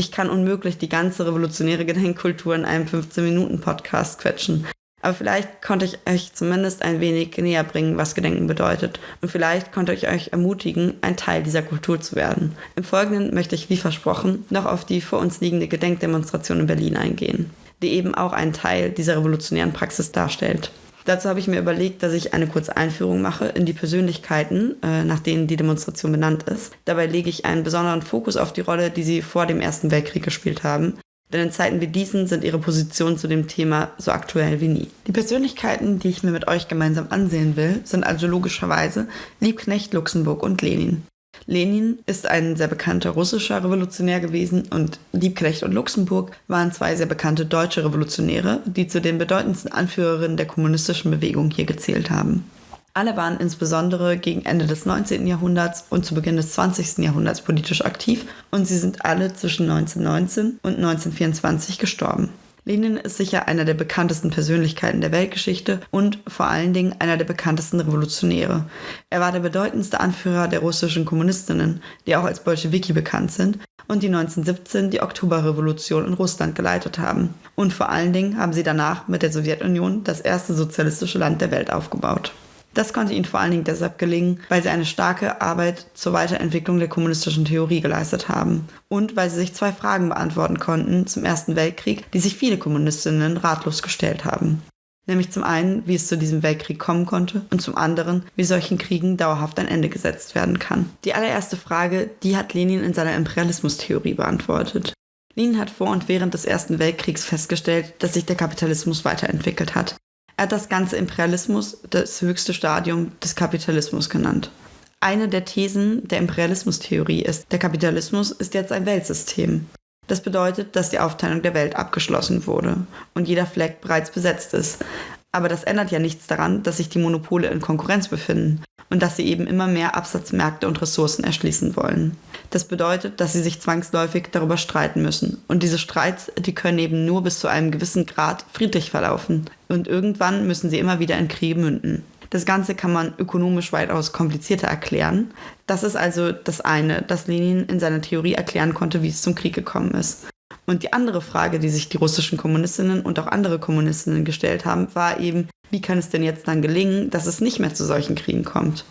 Ich 0.00 0.12
kann 0.12 0.30
unmöglich 0.30 0.78
die 0.78 0.88
ganze 0.88 1.26
revolutionäre 1.26 1.84
Gedenkkultur 1.84 2.54
in 2.54 2.64
einem 2.64 2.86
15-Minuten-Podcast 2.86 4.20
quetschen. 4.20 4.64
Aber 5.02 5.12
vielleicht 5.12 5.60
konnte 5.60 5.86
ich 5.86 5.98
euch 6.08 6.32
zumindest 6.34 6.82
ein 6.82 7.00
wenig 7.00 7.36
näher 7.36 7.64
bringen, 7.64 7.96
was 7.96 8.14
Gedenken 8.14 8.46
bedeutet. 8.46 9.00
Und 9.20 9.28
vielleicht 9.28 9.72
konnte 9.72 9.92
ich 9.92 10.06
euch 10.06 10.28
ermutigen, 10.28 10.94
ein 11.00 11.16
Teil 11.16 11.42
dieser 11.42 11.62
Kultur 11.62 12.00
zu 12.00 12.14
werden. 12.14 12.54
Im 12.76 12.84
Folgenden 12.84 13.34
möchte 13.34 13.56
ich, 13.56 13.70
wie 13.70 13.76
versprochen, 13.76 14.44
noch 14.50 14.66
auf 14.66 14.84
die 14.84 15.00
vor 15.00 15.18
uns 15.18 15.40
liegende 15.40 15.66
Gedenkdemonstration 15.66 16.60
in 16.60 16.66
Berlin 16.68 16.96
eingehen, 16.96 17.50
die 17.82 17.90
eben 17.90 18.14
auch 18.14 18.32
einen 18.32 18.52
Teil 18.52 18.90
dieser 18.90 19.16
revolutionären 19.16 19.72
Praxis 19.72 20.12
darstellt. 20.12 20.70
Dazu 21.08 21.30
habe 21.30 21.40
ich 21.40 21.48
mir 21.48 21.58
überlegt, 21.58 22.02
dass 22.02 22.12
ich 22.12 22.34
eine 22.34 22.46
kurze 22.46 22.76
Einführung 22.76 23.22
mache 23.22 23.46
in 23.46 23.64
die 23.64 23.72
Persönlichkeiten, 23.72 24.76
äh, 24.82 25.04
nach 25.04 25.20
denen 25.20 25.46
die 25.46 25.56
Demonstration 25.56 26.12
benannt 26.12 26.42
ist. 26.42 26.74
Dabei 26.84 27.06
lege 27.06 27.30
ich 27.30 27.46
einen 27.46 27.64
besonderen 27.64 28.02
Fokus 28.02 28.36
auf 28.36 28.52
die 28.52 28.60
Rolle, 28.60 28.90
die 28.90 29.02
sie 29.02 29.22
vor 29.22 29.46
dem 29.46 29.62
Ersten 29.62 29.90
Weltkrieg 29.90 30.22
gespielt 30.22 30.64
haben. 30.64 30.98
Denn 31.32 31.40
in 31.40 31.50
Zeiten 31.50 31.80
wie 31.80 31.86
diesen 31.86 32.26
sind 32.26 32.44
ihre 32.44 32.58
Positionen 32.58 33.16
zu 33.16 33.26
dem 33.26 33.48
Thema 33.48 33.90
so 33.96 34.10
aktuell 34.10 34.60
wie 34.60 34.68
nie. 34.68 34.88
Die 35.06 35.12
Persönlichkeiten, 35.12 35.98
die 35.98 36.10
ich 36.10 36.22
mir 36.22 36.30
mit 36.30 36.46
euch 36.46 36.68
gemeinsam 36.68 37.06
ansehen 37.08 37.56
will, 37.56 37.80
sind 37.84 38.04
also 38.04 38.26
logischerweise 38.26 39.08
Liebknecht, 39.40 39.94
Luxemburg 39.94 40.42
und 40.42 40.60
Lenin. 40.60 41.04
Lenin 41.48 42.00
ist 42.04 42.28
ein 42.28 42.56
sehr 42.56 42.68
bekannter 42.68 43.10
russischer 43.10 43.64
Revolutionär 43.64 44.20
gewesen 44.20 44.64
und 44.68 45.00
Liebknecht 45.12 45.62
und 45.62 45.72
Luxemburg 45.72 46.32
waren 46.46 46.72
zwei 46.72 46.94
sehr 46.94 47.06
bekannte 47.06 47.46
deutsche 47.46 47.82
Revolutionäre, 47.86 48.60
die 48.66 48.86
zu 48.86 49.00
den 49.00 49.16
bedeutendsten 49.16 49.72
Anführerinnen 49.72 50.36
der 50.36 50.46
kommunistischen 50.46 51.10
Bewegung 51.10 51.50
hier 51.50 51.64
gezählt 51.64 52.10
haben. 52.10 52.44
Alle 52.92 53.16
waren 53.16 53.40
insbesondere 53.40 54.18
gegen 54.18 54.44
Ende 54.44 54.66
des 54.66 54.84
19. 54.84 55.26
Jahrhunderts 55.26 55.86
und 55.88 56.04
zu 56.04 56.14
Beginn 56.14 56.36
des 56.36 56.52
20. 56.52 56.98
Jahrhunderts 56.98 57.40
politisch 57.40 57.82
aktiv 57.82 58.26
und 58.50 58.66
sie 58.66 58.76
sind 58.76 59.06
alle 59.06 59.32
zwischen 59.32 59.70
1919 59.70 60.58
und 60.62 60.76
1924 60.76 61.78
gestorben. 61.78 62.28
Lenin 62.68 62.98
ist 62.98 63.16
sicher 63.16 63.48
einer 63.48 63.64
der 63.64 63.72
bekanntesten 63.72 64.28
Persönlichkeiten 64.28 65.00
der 65.00 65.10
Weltgeschichte 65.10 65.80
und 65.90 66.18
vor 66.28 66.48
allen 66.48 66.74
Dingen 66.74 66.94
einer 66.98 67.16
der 67.16 67.24
bekanntesten 67.24 67.80
Revolutionäre. 67.80 68.66
Er 69.08 69.20
war 69.20 69.32
der 69.32 69.40
bedeutendste 69.40 70.00
Anführer 70.00 70.48
der 70.48 70.60
russischen 70.60 71.06
Kommunistinnen, 71.06 71.82
die 72.06 72.14
auch 72.14 72.24
als 72.24 72.44
Bolschewiki 72.44 72.92
bekannt 72.92 73.32
sind 73.32 73.58
und 73.86 74.02
die 74.02 74.08
1917 74.08 74.90
die 74.90 75.00
Oktoberrevolution 75.00 76.06
in 76.06 76.12
Russland 76.12 76.56
geleitet 76.56 76.98
haben. 76.98 77.32
Und 77.54 77.72
vor 77.72 77.88
allen 77.88 78.12
Dingen 78.12 78.36
haben 78.36 78.52
sie 78.52 78.64
danach 78.64 79.08
mit 79.08 79.22
der 79.22 79.32
Sowjetunion 79.32 80.04
das 80.04 80.20
erste 80.20 80.52
sozialistische 80.52 81.16
Land 81.16 81.40
der 81.40 81.50
Welt 81.50 81.72
aufgebaut. 81.72 82.34
Das 82.78 82.92
konnte 82.92 83.12
ihnen 83.12 83.24
vor 83.24 83.40
allen 83.40 83.50
Dingen 83.50 83.64
deshalb 83.64 83.98
gelingen, 83.98 84.38
weil 84.50 84.62
sie 84.62 84.68
eine 84.68 84.86
starke 84.86 85.40
Arbeit 85.40 85.86
zur 85.94 86.12
Weiterentwicklung 86.12 86.78
der 86.78 86.86
kommunistischen 86.86 87.44
Theorie 87.44 87.80
geleistet 87.80 88.28
haben 88.28 88.68
und 88.86 89.16
weil 89.16 89.30
sie 89.30 89.40
sich 89.40 89.52
zwei 89.52 89.72
Fragen 89.72 90.10
beantworten 90.10 90.60
konnten 90.60 91.08
zum 91.08 91.24
Ersten 91.24 91.56
Weltkrieg, 91.56 92.08
die 92.12 92.20
sich 92.20 92.36
viele 92.36 92.56
Kommunistinnen 92.56 93.36
ratlos 93.36 93.82
gestellt 93.82 94.24
haben. 94.24 94.62
Nämlich 95.08 95.32
zum 95.32 95.42
einen, 95.42 95.88
wie 95.88 95.96
es 95.96 96.06
zu 96.06 96.16
diesem 96.16 96.44
Weltkrieg 96.44 96.78
kommen 96.78 97.04
konnte 97.04 97.42
und 97.50 97.60
zum 97.60 97.76
anderen, 97.76 98.22
wie 98.36 98.44
solchen 98.44 98.78
Kriegen 98.78 99.16
dauerhaft 99.16 99.58
ein 99.58 99.66
Ende 99.66 99.88
gesetzt 99.88 100.36
werden 100.36 100.60
kann. 100.60 100.88
Die 101.04 101.14
allererste 101.14 101.56
Frage, 101.56 102.08
die 102.22 102.36
hat 102.36 102.54
Lenin 102.54 102.84
in 102.84 102.94
seiner 102.94 103.16
Imperialismustheorie 103.16 104.14
beantwortet. 104.14 104.92
Lenin 105.34 105.58
hat 105.58 105.70
vor 105.70 105.90
und 105.90 106.06
während 106.06 106.32
des 106.32 106.44
Ersten 106.44 106.78
Weltkriegs 106.78 107.24
festgestellt, 107.24 107.94
dass 107.98 108.14
sich 108.14 108.24
der 108.24 108.36
Kapitalismus 108.36 109.04
weiterentwickelt 109.04 109.74
hat. 109.74 109.96
Er 110.38 110.44
hat 110.44 110.52
das 110.52 110.68
ganze 110.68 110.96
Imperialismus 110.96 111.78
das 111.90 112.22
höchste 112.22 112.54
Stadium 112.54 113.10
des 113.20 113.34
Kapitalismus 113.34 114.08
genannt. 114.08 114.52
Eine 115.00 115.26
der 115.26 115.44
Thesen 115.44 116.06
der 116.06 116.18
Imperialismustheorie 116.18 117.22
ist, 117.22 117.50
der 117.50 117.58
Kapitalismus 117.58 118.30
ist 118.30 118.54
jetzt 118.54 118.70
ein 118.70 118.86
Weltsystem. 118.86 119.66
Das 120.06 120.22
bedeutet, 120.22 120.76
dass 120.76 120.90
die 120.90 121.00
Aufteilung 121.00 121.42
der 121.42 121.54
Welt 121.54 121.74
abgeschlossen 121.74 122.46
wurde 122.46 122.86
und 123.14 123.26
jeder 123.26 123.46
Fleck 123.46 123.80
bereits 123.80 124.12
besetzt 124.12 124.54
ist. 124.54 124.84
Aber 125.32 125.48
das 125.48 125.64
ändert 125.64 125.90
ja 125.90 125.98
nichts 125.98 126.28
daran, 126.28 126.62
dass 126.62 126.76
sich 126.76 126.88
die 126.88 127.00
Monopole 127.00 127.48
in 127.48 127.60
Konkurrenz 127.60 128.06
befinden 128.06 128.62
und 128.90 129.02
dass 129.02 129.16
sie 129.16 129.26
eben 129.26 129.48
immer 129.48 129.66
mehr 129.66 129.96
Absatzmärkte 129.96 130.68
und 130.68 130.80
Ressourcen 130.80 131.24
erschließen 131.24 131.74
wollen. 131.74 132.16
Das 132.50 132.64
bedeutet, 132.64 133.20
dass 133.20 133.34
sie 133.34 133.42
sich 133.42 133.60
zwangsläufig 133.60 134.28
darüber 134.32 134.56
streiten 134.56 135.02
müssen. 135.02 135.42
Und 135.48 135.62
diese 135.62 135.78
Streits, 135.78 136.32
die 136.38 136.54
können 136.54 136.78
eben 136.78 137.04
nur 137.04 137.22
bis 137.22 137.40
zu 137.40 137.48
einem 137.48 137.70
gewissen 137.70 138.06
Grad 138.06 138.44
friedlich 138.52 138.90
verlaufen. 138.90 139.50
Und 139.68 139.86
irgendwann 139.86 140.46
müssen 140.46 140.70
sie 140.70 140.78
immer 140.78 140.98
wieder 140.98 141.18
in 141.18 141.28
Kriege 141.28 141.60
münden. 141.60 142.04
Das 142.30 142.44
Ganze 142.44 142.74
kann 142.74 142.92
man 142.92 143.14
ökonomisch 143.18 143.72
weitaus 143.72 144.12
komplizierter 144.12 144.66
erklären. 144.66 145.30
Das 145.66 145.82
ist 145.82 145.96
also 145.96 146.32
das 146.32 146.60
eine, 146.60 147.02
dass 147.02 147.26
Lenin 147.26 147.64
in 147.66 147.80
seiner 147.80 148.02
Theorie 148.02 148.34
erklären 148.34 148.74
konnte, 148.74 149.02
wie 149.02 149.08
es 149.08 149.22
zum 149.22 149.34
Krieg 149.34 149.54
gekommen 149.54 149.92
ist. 149.92 150.26
Und 150.66 150.82
die 150.82 150.92
andere 150.92 151.22
Frage, 151.22 151.58
die 151.58 151.70
sich 151.70 151.88
die 151.88 151.96
russischen 151.96 152.36
Kommunistinnen 152.36 153.00
und 153.00 153.18
auch 153.18 153.26
andere 153.26 153.58
Kommunistinnen 153.58 154.26
gestellt 154.26 154.66
haben, 154.66 154.94
war 154.94 155.18
eben, 155.20 155.48
wie 155.70 155.80
kann 155.80 155.98
es 155.98 156.10
denn 156.10 156.22
jetzt 156.22 156.46
dann 156.48 156.60
gelingen, 156.60 157.08
dass 157.10 157.26
es 157.26 157.40
nicht 157.40 157.58
mehr 157.58 157.72
zu 157.72 157.84
solchen 157.84 158.14
Kriegen 158.14 158.44
kommt? 158.44 158.84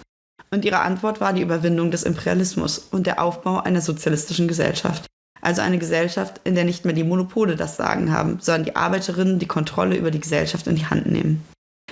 Und 0.49 0.65
ihre 0.65 0.79
Antwort 0.79 1.19
war 1.19 1.33
die 1.33 1.41
Überwindung 1.41 1.91
des 1.91 2.03
Imperialismus 2.03 2.79
und 2.79 3.05
der 3.05 3.21
Aufbau 3.21 3.59
einer 3.59 3.81
sozialistischen 3.81 4.47
Gesellschaft. 4.47 5.05
Also 5.41 5.61
eine 5.61 5.77
Gesellschaft, 5.77 6.41
in 6.43 6.55
der 6.55 6.63
nicht 6.63 6.85
mehr 6.85 6.93
die 6.93 7.03
Monopole 7.03 7.55
das 7.55 7.77
Sagen 7.77 8.11
haben, 8.11 8.39
sondern 8.39 8.65
die 8.65 8.75
Arbeiterinnen 8.75 9.39
die 9.39 9.47
Kontrolle 9.47 9.95
über 9.95 10.11
die 10.11 10.19
Gesellschaft 10.19 10.67
in 10.67 10.75
die 10.75 10.85
Hand 10.85 11.05
nehmen. 11.05 11.43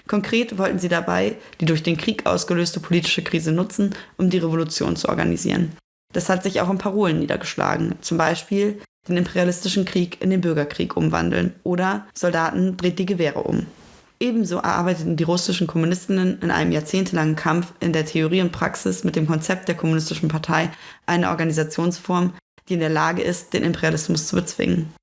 Konkret 0.07 0.57
wollten 0.57 0.79
sie 0.79 0.89
dabei 0.89 1.35
die 1.59 1.65
durch 1.65 1.83
den 1.83 1.97
Krieg 1.97 2.25
ausgelöste 2.25 2.79
politische 2.79 3.23
Krise 3.23 3.51
nutzen, 3.51 3.95
um 4.17 4.29
die 4.29 4.37
Revolution 4.37 4.95
zu 4.95 5.09
organisieren. 5.09 5.71
Das 6.13 6.29
hat 6.29 6.43
sich 6.43 6.61
auch 6.61 6.69
in 6.69 6.77
Parolen 6.77 7.19
niedergeschlagen, 7.19 7.95
zum 8.01 8.17
Beispiel 8.17 8.81
den 9.07 9.17
imperialistischen 9.17 9.85
Krieg 9.85 10.21
in 10.21 10.29
den 10.29 10.41
Bürgerkrieg 10.41 10.95
umwandeln 10.95 11.53
oder 11.63 12.07
Soldaten 12.13 12.77
dreht 12.77 12.99
die 12.99 13.05
Gewehre 13.05 13.43
um. 13.43 13.67
Ebenso 14.19 14.57
erarbeiteten 14.57 15.17
die 15.17 15.23
russischen 15.23 15.67
Kommunistinnen 15.67 16.39
in 16.41 16.51
einem 16.51 16.71
jahrzehntelangen 16.71 17.35
Kampf 17.35 17.73
in 17.79 17.91
der 17.91 18.05
Theorie 18.05 18.41
und 18.41 18.51
Praxis 18.51 19.03
mit 19.03 19.15
dem 19.15 19.27
Konzept 19.27 19.67
der 19.67 19.75
Kommunistischen 19.75 20.29
Partei 20.29 20.71
eine 21.05 21.29
Organisationsform, 21.29 22.33
die 22.69 22.75
in 22.75 22.79
der 22.79 22.89
Lage 22.89 23.21
ist, 23.21 23.53
den 23.53 23.63
Imperialismus 23.63 24.27
zu 24.27 24.35
bezwingen. 24.35 24.93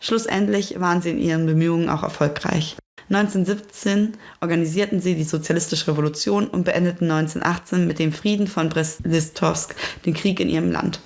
Schlussendlich 0.00 0.80
waren 0.80 1.02
sie 1.02 1.10
in 1.10 1.18
ihren 1.18 1.46
Bemühungen 1.46 1.88
auch 1.88 2.02
erfolgreich. 2.02 2.76
1917 3.10 4.12
organisierten 4.40 5.00
sie 5.00 5.16
die 5.16 5.24
Sozialistische 5.24 5.88
Revolution 5.88 6.46
und 6.46 6.64
beendeten 6.64 7.10
1918 7.10 7.86
mit 7.86 7.98
dem 7.98 8.12
Frieden 8.12 8.46
von 8.46 8.68
Brest-Litovsk 8.68 9.74
den 10.06 10.14
Krieg 10.14 10.38
in 10.38 10.48
ihrem 10.48 10.70
Land. 10.70 11.00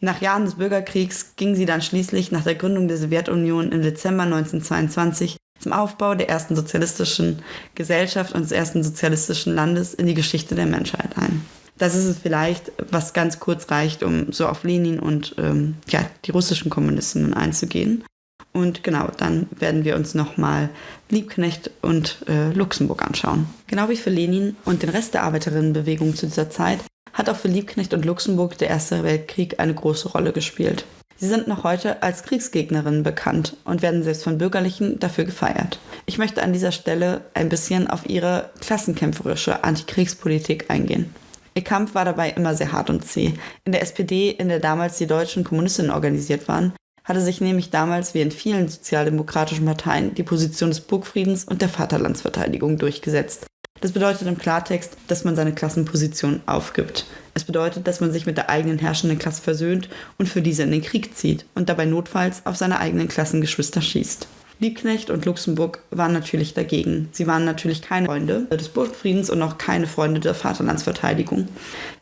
Nach 0.00 0.20
Jahren 0.20 0.44
des 0.44 0.56
Bürgerkriegs 0.56 1.34
gingen 1.36 1.56
sie 1.56 1.66
dann 1.66 1.82
schließlich 1.82 2.30
nach 2.30 2.44
der 2.44 2.54
Gründung 2.54 2.86
der 2.86 2.98
Sowjetunion 2.98 3.72
im 3.72 3.82
Dezember 3.82 4.24
1922 4.24 5.38
zum 5.58 5.72
Aufbau 5.72 6.14
der 6.14 6.28
ersten 6.28 6.56
sozialistischen 6.56 7.42
Gesellschaft 7.74 8.34
und 8.34 8.42
des 8.42 8.52
ersten 8.52 8.82
sozialistischen 8.82 9.54
Landes 9.54 9.94
in 9.94 10.06
die 10.06 10.14
Geschichte 10.14 10.54
der 10.54 10.66
Menschheit 10.66 11.16
ein. 11.16 11.44
Das 11.78 11.94
ist 11.94 12.06
es 12.06 12.18
vielleicht, 12.18 12.72
was 12.90 13.12
ganz 13.12 13.38
kurz 13.38 13.70
reicht, 13.70 14.02
um 14.02 14.32
so 14.32 14.48
auf 14.48 14.64
Lenin 14.64 14.98
und 14.98 15.36
ähm, 15.38 15.76
ja, 15.88 16.04
die 16.24 16.32
russischen 16.32 16.70
Kommunistinnen 16.70 17.34
einzugehen. 17.34 18.04
Und 18.52 18.82
genau, 18.82 19.08
dann 19.16 19.46
werden 19.50 19.84
wir 19.84 19.94
uns 19.94 20.14
nochmal 20.14 20.70
Liebknecht 21.10 21.70
und 21.82 22.24
äh, 22.26 22.50
Luxemburg 22.52 23.02
anschauen. 23.02 23.46
Genau 23.68 23.88
wie 23.88 23.96
für 23.96 24.10
Lenin 24.10 24.56
und 24.64 24.82
den 24.82 24.90
Rest 24.90 25.14
der 25.14 25.22
Arbeiterinnenbewegung 25.22 26.16
zu 26.16 26.26
dieser 26.26 26.50
Zeit 26.50 26.80
hat 27.12 27.28
auch 27.28 27.36
für 27.36 27.48
Liebknecht 27.48 27.94
und 27.94 28.04
Luxemburg 28.04 28.58
der 28.58 28.68
Erste 28.68 29.02
Weltkrieg 29.02 29.60
eine 29.60 29.74
große 29.74 30.08
Rolle 30.08 30.32
gespielt. 30.32 30.84
Sie 31.20 31.26
sind 31.26 31.48
noch 31.48 31.64
heute 31.64 32.00
als 32.04 32.22
Kriegsgegnerinnen 32.22 33.02
bekannt 33.02 33.56
und 33.64 33.82
werden 33.82 34.04
selbst 34.04 34.22
von 34.22 34.38
Bürgerlichen 34.38 35.00
dafür 35.00 35.24
gefeiert. 35.24 35.80
Ich 36.06 36.16
möchte 36.16 36.44
an 36.44 36.52
dieser 36.52 36.70
Stelle 36.70 37.22
ein 37.34 37.48
bisschen 37.48 37.90
auf 37.90 38.08
ihre 38.08 38.50
klassenkämpferische 38.60 39.64
Antikriegspolitik 39.64 40.70
eingehen. 40.70 41.12
Ihr 41.54 41.64
Kampf 41.64 41.96
war 41.96 42.04
dabei 42.04 42.30
immer 42.30 42.54
sehr 42.54 42.70
hart 42.70 42.88
und 42.88 43.04
zäh. 43.04 43.34
In 43.64 43.72
der 43.72 43.82
SPD, 43.82 44.30
in 44.30 44.48
der 44.48 44.60
damals 44.60 44.98
die 44.98 45.08
deutschen 45.08 45.42
Kommunistinnen 45.42 45.90
organisiert 45.90 46.46
waren, 46.46 46.72
hatte 47.02 47.20
sich 47.20 47.40
nämlich 47.40 47.70
damals 47.70 48.14
wie 48.14 48.20
in 48.20 48.30
vielen 48.30 48.68
sozialdemokratischen 48.68 49.66
Parteien 49.66 50.14
die 50.14 50.22
Position 50.22 50.70
des 50.70 50.82
Burgfriedens 50.82 51.42
und 51.42 51.62
der 51.62 51.68
Vaterlandsverteidigung 51.68 52.78
durchgesetzt. 52.78 53.47
Das 53.80 53.92
bedeutet 53.92 54.26
im 54.26 54.38
Klartext, 54.38 54.96
dass 55.06 55.24
man 55.24 55.36
seine 55.36 55.54
Klassenposition 55.54 56.40
aufgibt. 56.46 57.06
Es 57.34 57.44
bedeutet, 57.44 57.86
dass 57.86 58.00
man 58.00 58.12
sich 58.12 58.26
mit 58.26 58.36
der 58.36 58.50
eigenen 58.50 58.78
herrschenden 58.78 59.18
Klasse 59.18 59.42
versöhnt 59.42 59.88
und 60.18 60.28
für 60.28 60.42
diese 60.42 60.64
in 60.64 60.72
den 60.72 60.82
Krieg 60.82 61.16
zieht 61.16 61.44
und 61.54 61.68
dabei 61.68 61.84
notfalls 61.84 62.44
auf 62.44 62.56
seine 62.56 62.80
eigenen 62.80 63.06
Klassengeschwister 63.06 63.80
schießt. 63.80 64.26
Liebknecht 64.60 65.10
und 65.10 65.24
Luxemburg 65.24 65.84
waren 65.90 66.12
natürlich 66.12 66.52
dagegen. 66.52 67.08
Sie 67.12 67.28
waren 67.28 67.44
natürlich 67.44 67.80
keine 67.80 68.06
Freunde 68.06 68.46
des 68.50 68.68
Burgfriedens 68.70 69.30
und 69.30 69.40
auch 69.40 69.56
keine 69.56 69.86
Freunde 69.86 70.18
der 70.18 70.34
Vaterlandsverteidigung. 70.34 71.46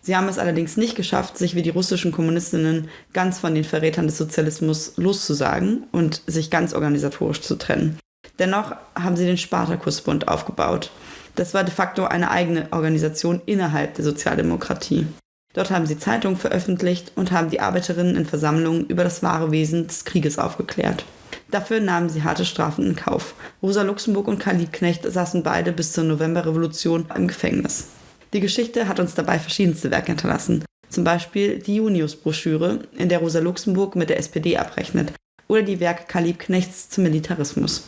Sie 0.01 0.17
haben 0.17 0.29
es 0.29 0.39
allerdings 0.39 0.79
nicht 0.79 0.97
geschafft, 0.97 1.37
sich 1.37 1.55
wie 1.55 1.61
die 1.61 1.71
russischen 1.71 2.13
Kommunistinnen 2.13 2.89
ganz 3.13 3.41
von 3.41 3.55
den 3.55 3.65
Verrätern 3.65 4.07
des 4.07 4.17
Sozialismus 4.17 4.95
loszusagen 4.97 5.85
und 5.93 6.23
sich 6.27 6.49
ganz 6.49 6.73
organisatorisch 6.73 7.43
zu 7.43 7.57
trennen. 7.57 7.99
Dennoch 8.39 8.75
haben 8.95 9.17
sie 9.17 9.27
den 9.27 9.39
Spartakusbund 9.39 10.29
aufgebaut. 10.29 10.91
Das 11.37 11.53
war 11.53 11.65
de 11.65 11.73
facto 11.73 12.05
eine 12.05 12.31
eigene 12.31 12.73
Organisation 12.73 13.43
innerhalb 13.45 13.95
der 13.95 14.05
Sozialdemokratie. 14.05 15.07
Dort 15.53 15.71
haben 15.71 15.87
sie 15.87 15.99
Zeitungen 15.99 16.37
veröffentlicht 16.37 17.13
und 17.15 17.31
haben 17.31 17.51
die 17.51 17.61
Arbeiterinnen 17.61 18.17
in 18.17 18.27
Versammlungen 18.27 18.87
über 18.87 19.05
das 19.05 19.23
wahre 19.23 19.53
Wesen 19.53 19.87
des 19.87 20.05
Krieges 20.05 20.39
aufgeklärt. 20.39 21.05
Dafür 21.51 21.81
nahmen 21.81 22.09
sie 22.09 22.25
harte 22.25 22.45
Strafen 22.45 22.87
in 22.87 22.97
Kauf. 22.97 23.35
Rosa 23.63 23.83
Luxemburg 23.83 24.29
und 24.29 24.39
Karl 24.39 24.57
Liebknecht 24.57 25.11
saßen 25.11 25.43
beide 25.43 25.73
bis 25.73 25.93
zur 25.93 26.05
Novemberrevolution 26.05 27.07
im 27.15 27.29
Gefängnis. 27.29 27.89
Die 28.33 28.41
Geschichte 28.41 28.89
hat 28.89 28.99
uns 28.99 29.15
dabei 29.15 29.39
verschiedenste 29.39 29.91
Werke 29.91 30.09
hinterlassen. 30.09 30.65
Zum 30.89 31.05
Beispiel 31.05 31.59
die 31.59 31.77
Junius-Broschüre, 31.77 32.81
in 32.97 33.09
der 33.09 33.19
Rosa 33.19 33.41
Luxemburg 33.41 33.95
mit 33.97 34.09
der 34.09 34.19
SPD 34.19 34.57
abrechnet, 34.57 35.13
oder 35.49 35.63
die 35.63 35.81
Werke 35.81 36.05
Karl 36.09 36.25
Liebknechts 36.25 36.89
zum 36.89 37.05
Militarismus. 37.05 37.85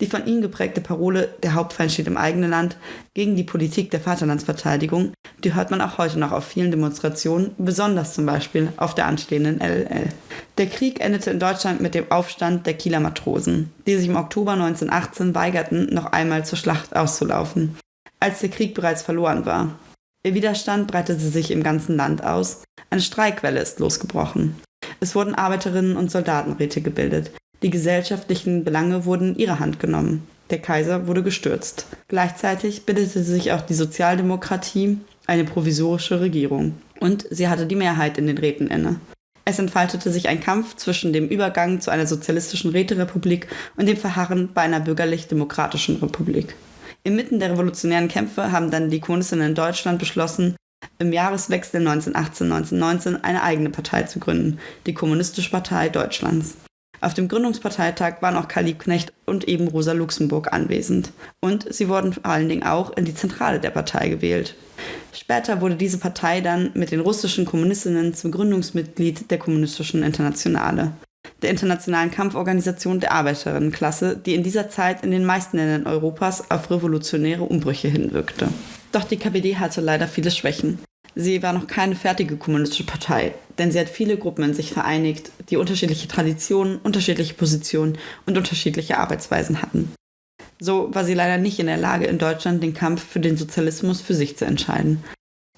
Die 0.00 0.06
von 0.06 0.26
ihm 0.26 0.40
geprägte 0.40 0.80
Parole 0.80 1.28
Der 1.42 1.54
Hauptfeind 1.54 1.90
steht 1.90 2.06
im 2.06 2.16
eigenen 2.16 2.50
Land 2.50 2.76
gegen 3.14 3.34
die 3.34 3.44
Politik 3.44 3.90
der 3.90 4.00
Vaterlandsverteidigung, 4.00 5.12
die 5.44 5.54
hört 5.54 5.70
man 5.70 5.80
auch 5.80 5.98
heute 5.98 6.18
noch 6.18 6.32
auf 6.32 6.44
vielen 6.44 6.70
Demonstrationen, 6.70 7.52
besonders 7.58 8.14
zum 8.14 8.26
Beispiel 8.26 8.72
auf 8.76 8.94
der 8.94 9.06
anstehenden 9.06 9.60
LL. 9.60 10.08
Der 10.56 10.66
Krieg 10.66 11.00
endete 11.00 11.30
in 11.30 11.40
Deutschland 11.40 11.80
mit 11.80 11.94
dem 11.94 12.10
Aufstand 12.10 12.66
der 12.66 12.74
Kieler 12.74 13.00
Matrosen, 13.00 13.72
die 13.86 13.96
sich 13.96 14.08
im 14.08 14.16
Oktober 14.16 14.52
1918 14.52 15.34
weigerten, 15.34 15.92
noch 15.92 16.06
einmal 16.06 16.44
zur 16.44 16.58
Schlacht 16.58 16.94
auszulaufen, 16.96 17.76
als 18.20 18.40
der 18.40 18.50
Krieg 18.50 18.74
bereits 18.74 19.02
verloren 19.02 19.46
war. 19.46 19.78
Ihr 20.24 20.34
Widerstand 20.34 20.88
breitete 20.88 21.20
sich 21.20 21.50
im 21.50 21.62
ganzen 21.62 21.96
Land 21.96 22.24
aus, 22.24 22.62
Eine 22.90 23.02
Streikwelle 23.02 23.60
ist 23.60 23.80
losgebrochen. 23.80 24.56
Es 25.00 25.14
wurden 25.14 25.34
Arbeiterinnen 25.34 25.96
und 25.96 26.10
Soldatenräte 26.10 26.80
gebildet. 26.80 27.30
Die 27.62 27.70
gesellschaftlichen 27.70 28.64
Belange 28.64 29.04
wurden 29.04 29.34
in 29.34 29.40
ihre 29.40 29.58
Hand 29.58 29.80
genommen. 29.80 30.26
Der 30.50 30.60
Kaiser 30.60 31.06
wurde 31.06 31.22
gestürzt. 31.22 31.86
Gleichzeitig 32.08 32.86
bildete 32.86 33.22
sich 33.22 33.52
auch 33.52 33.62
die 33.62 33.74
Sozialdemokratie 33.74 34.98
eine 35.26 35.44
provisorische 35.44 36.20
Regierung. 36.20 36.74
Und 37.00 37.26
sie 37.30 37.48
hatte 37.48 37.66
die 37.66 37.76
Mehrheit 37.76 38.16
in 38.16 38.26
den 38.26 38.38
Räten 38.38 38.68
inne. 38.68 39.00
Es 39.44 39.58
entfaltete 39.58 40.10
sich 40.10 40.28
ein 40.28 40.40
Kampf 40.40 40.76
zwischen 40.76 41.12
dem 41.12 41.28
Übergang 41.28 41.80
zu 41.80 41.90
einer 41.90 42.06
sozialistischen 42.06 42.70
Räterepublik 42.70 43.48
und 43.76 43.86
dem 43.86 43.96
Verharren 43.96 44.50
bei 44.52 44.62
einer 44.62 44.80
bürgerlich-demokratischen 44.80 45.96
Republik. 45.96 46.54
Inmitten 47.02 47.40
der 47.40 47.52
revolutionären 47.52 48.08
Kämpfe 48.08 48.52
haben 48.52 48.70
dann 48.70 48.90
die 48.90 49.00
Kommunistinnen 49.00 49.48
in 49.48 49.54
Deutschland 49.54 49.98
beschlossen, 49.98 50.56
im 50.98 51.12
Jahreswechsel 51.12 51.86
1918-1919 51.86 53.22
eine 53.22 53.42
eigene 53.42 53.70
Partei 53.70 54.02
zu 54.02 54.18
gründen, 54.18 54.58
die 54.86 54.94
Kommunistische 54.94 55.50
Partei 55.50 55.88
Deutschlands. 55.88 56.56
Auf 57.00 57.14
dem 57.14 57.28
Gründungsparteitag 57.28 58.22
waren 58.22 58.36
auch 58.36 58.48
Karl 58.48 58.64
Liebknecht 58.64 59.12
und 59.24 59.46
eben 59.46 59.68
Rosa 59.68 59.92
Luxemburg 59.92 60.52
anwesend. 60.52 61.12
Und 61.40 61.72
sie 61.72 61.88
wurden 61.88 62.12
vor 62.12 62.26
allen 62.26 62.48
Dingen 62.48 62.64
auch 62.64 62.96
in 62.96 63.04
die 63.04 63.14
Zentrale 63.14 63.60
der 63.60 63.70
Partei 63.70 64.08
gewählt. 64.08 64.56
Später 65.12 65.60
wurde 65.60 65.76
diese 65.76 65.98
Partei 65.98 66.40
dann 66.40 66.70
mit 66.74 66.90
den 66.90 67.00
russischen 67.00 67.44
Kommunistinnen 67.44 68.14
zum 68.14 68.32
Gründungsmitglied 68.32 69.30
der 69.30 69.38
Kommunistischen 69.38 70.02
Internationale, 70.02 70.92
der 71.42 71.50
internationalen 71.50 72.10
Kampforganisation 72.10 73.00
der 73.00 73.12
Arbeiterinnenklasse, 73.12 74.16
die 74.16 74.34
in 74.34 74.42
dieser 74.42 74.68
Zeit 74.68 75.04
in 75.04 75.10
den 75.10 75.24
meisten 75.24 75.56
Ländern 75.56 75.86
Europas 75.86 76.50
auf 76.50 76.70
revolutionäre 76.70 77.44
Umbrüche 77.44 77.88
hinwirkte. 77.88 78.48
Doch 78.90 79.04
die 79.04 79.18
KPD 79.18 79.56
hatte 79.56 79.80
leider 79.80 80.08
viele 80.08 80.30
Schwächen. 80.30 80.78
Sie 81.20 81.42
war 81.42 81.52
noch 81.52 81.66
keine 81.66 81.96
fertige 81.96 82.36
kommunistische 82.36 82.84
Partei, 82.84 83.34
denn 83.58 83.72
sie 83.72 83.80
hat 83.80 83.88
viele 83.88 84.16
Gruppen 84.16 84.44
in 84.44 84.54
sich 84.54 84.70
vereinigt, 84.70 85.32
die 85.50 85.56
unterschiedliche 85.56 86.06
Traditionen, 86.06 86.78
unterschiedliche 86.78 87.34
Positionen 87.34 87.98
und 88.24 88.38
unterschiedliche 88.38 88.98
Arbeitsweisen 88.98 89.60
hatten. 89.60 89.92
So 90.60 90.94
war 90.94 91.04
sie 91.04 91.14
leider 91.14 91.36
nicht 91.36 91.58
in 91.58 91.66
der 91.66 91.76
Lage, 91.76 92.06
in 92.06 92.18
Deutschland 92.18 92.62
den 92.62 92.72
Kampf 92.72 93.04
für 93.04 93.18
den 93.18 93.36
Sozialismus 93.36 94.00
für 94.00 94.14
sich 94.14 94.36
zu 94.36 94.44
entscheiden. 94.44 95.02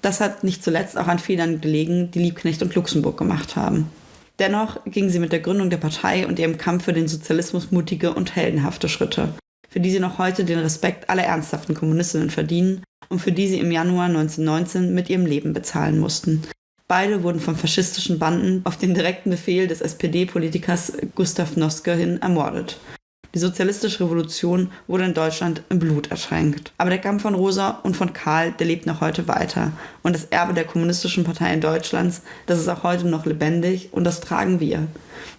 Das 0.01 0.19
hat 0.19 0.43
nicht 0.43 0.63
zuletzt 0.63 0.97
auch 0.97 1.07
an 1.07 1.19
Fehlern 1.19 1.61
gelegen, 1.61 2.09
die 2.09 2.23
Liebknecht 2.23 2.63
und 2.63 2.73
Luxemburg 2.73 3.19
gemacht 3.19 3.55
haben. 3.55 3.87
Dennoch 4.39 4.83
ging 4.85 5.11
sie 5.11 5.19
mit 5.19 5.31
der 5.31 5.41
Gründung 5.41 5.69
der 5.69 5.77
Partei 5.77 6.25
und 6.25 6.39
ihrem 6.39 6.57
Kampf 6.57 6.85
für 6.85 6.93
den 6.93 7.07
Sozialismus 7.07 7.69
mutige 7.69 8.15
und 8.15 8.35
heldenhafte 8.35 8.89
Schritte, 8.89 9.35
für 9.71 9.79
die 9.79 9.89
sie 9.89 9.99
noch 9.99 10.19
heute 10.19 10.43
den 10.43 10.59
Respekt 10.59 11.09
aller 11.09 11.23
ernsthaften 11.23 11.73
Kommunistinnen 11.73 12.29
verdienen 12.29 12.83
und 13.09 13.19
für 13.19 13.31
die 13.31 13.47
sie 13.47 13.59
im 13.59 13.71
Januar 13.71 14.05
1919 14.05 14.93
mit 14.93 15.09
ihrem 15.09 15.25
Leben 15.25 15.53
bezahlen 15.53 15.97
mussten. 15.97 16.43
Beide 16.87 17.23
wurden 17.23 17.39
von 17.39 17.55
faschistischen 17.55 18.19
Banden 18.19 18.61
auf 18.65 18.77
den 18.77 18.93
direkten 18.93 19.29
Befehl 19.29 19.67
des 19.67 19.79
SPD-Politikers 19.79 20.93
Gustav 21.15 21.55
Noske 21.55 21.95
hin 21.95 22.21
ermordet. 22.21 22.77
Die 23.33 23.39
sozialistische 23.39 24.03
Revolution 24.03 24.71
wurde 24.87 25.05
in 25.05 25.13
Deutschland 25.13 25.63
im 25.69 25.79
Blut 25.79 26.11
ertränkt. 26.11 26.73
Aber 26.77 26.89
der 26.89 26.99
Kampf 26.99 27.21
von 27.21 27.33
Rosa 27.33 27.79
und 27.83 27.95
von 27.95 28.11
Karl, 28.11 28.51
der 28.51 28.67
lebt 28.67 28.85
noch 28.87 28.99
heute 28.99 29.29
weiter. 29.29 29.71
Und 30.03 30.13
das 30.13 30.25
Erbe 30.25 30.53
der 30.53 30.65
kommunistischen 30.65 31.23
Parteien 31.23 31.61
Deutschlands, 31.61 32.23
das 32.45 32.59
ist 32.59 32.67
auch 32.67 32.83
heute 32.83 33.07
noch 33.07 33.25
lebendig 33.25 33.87
und 33.93 34.03
das 34.03 34.19
tragen 34.19 34.59
wir. 34.59 34.85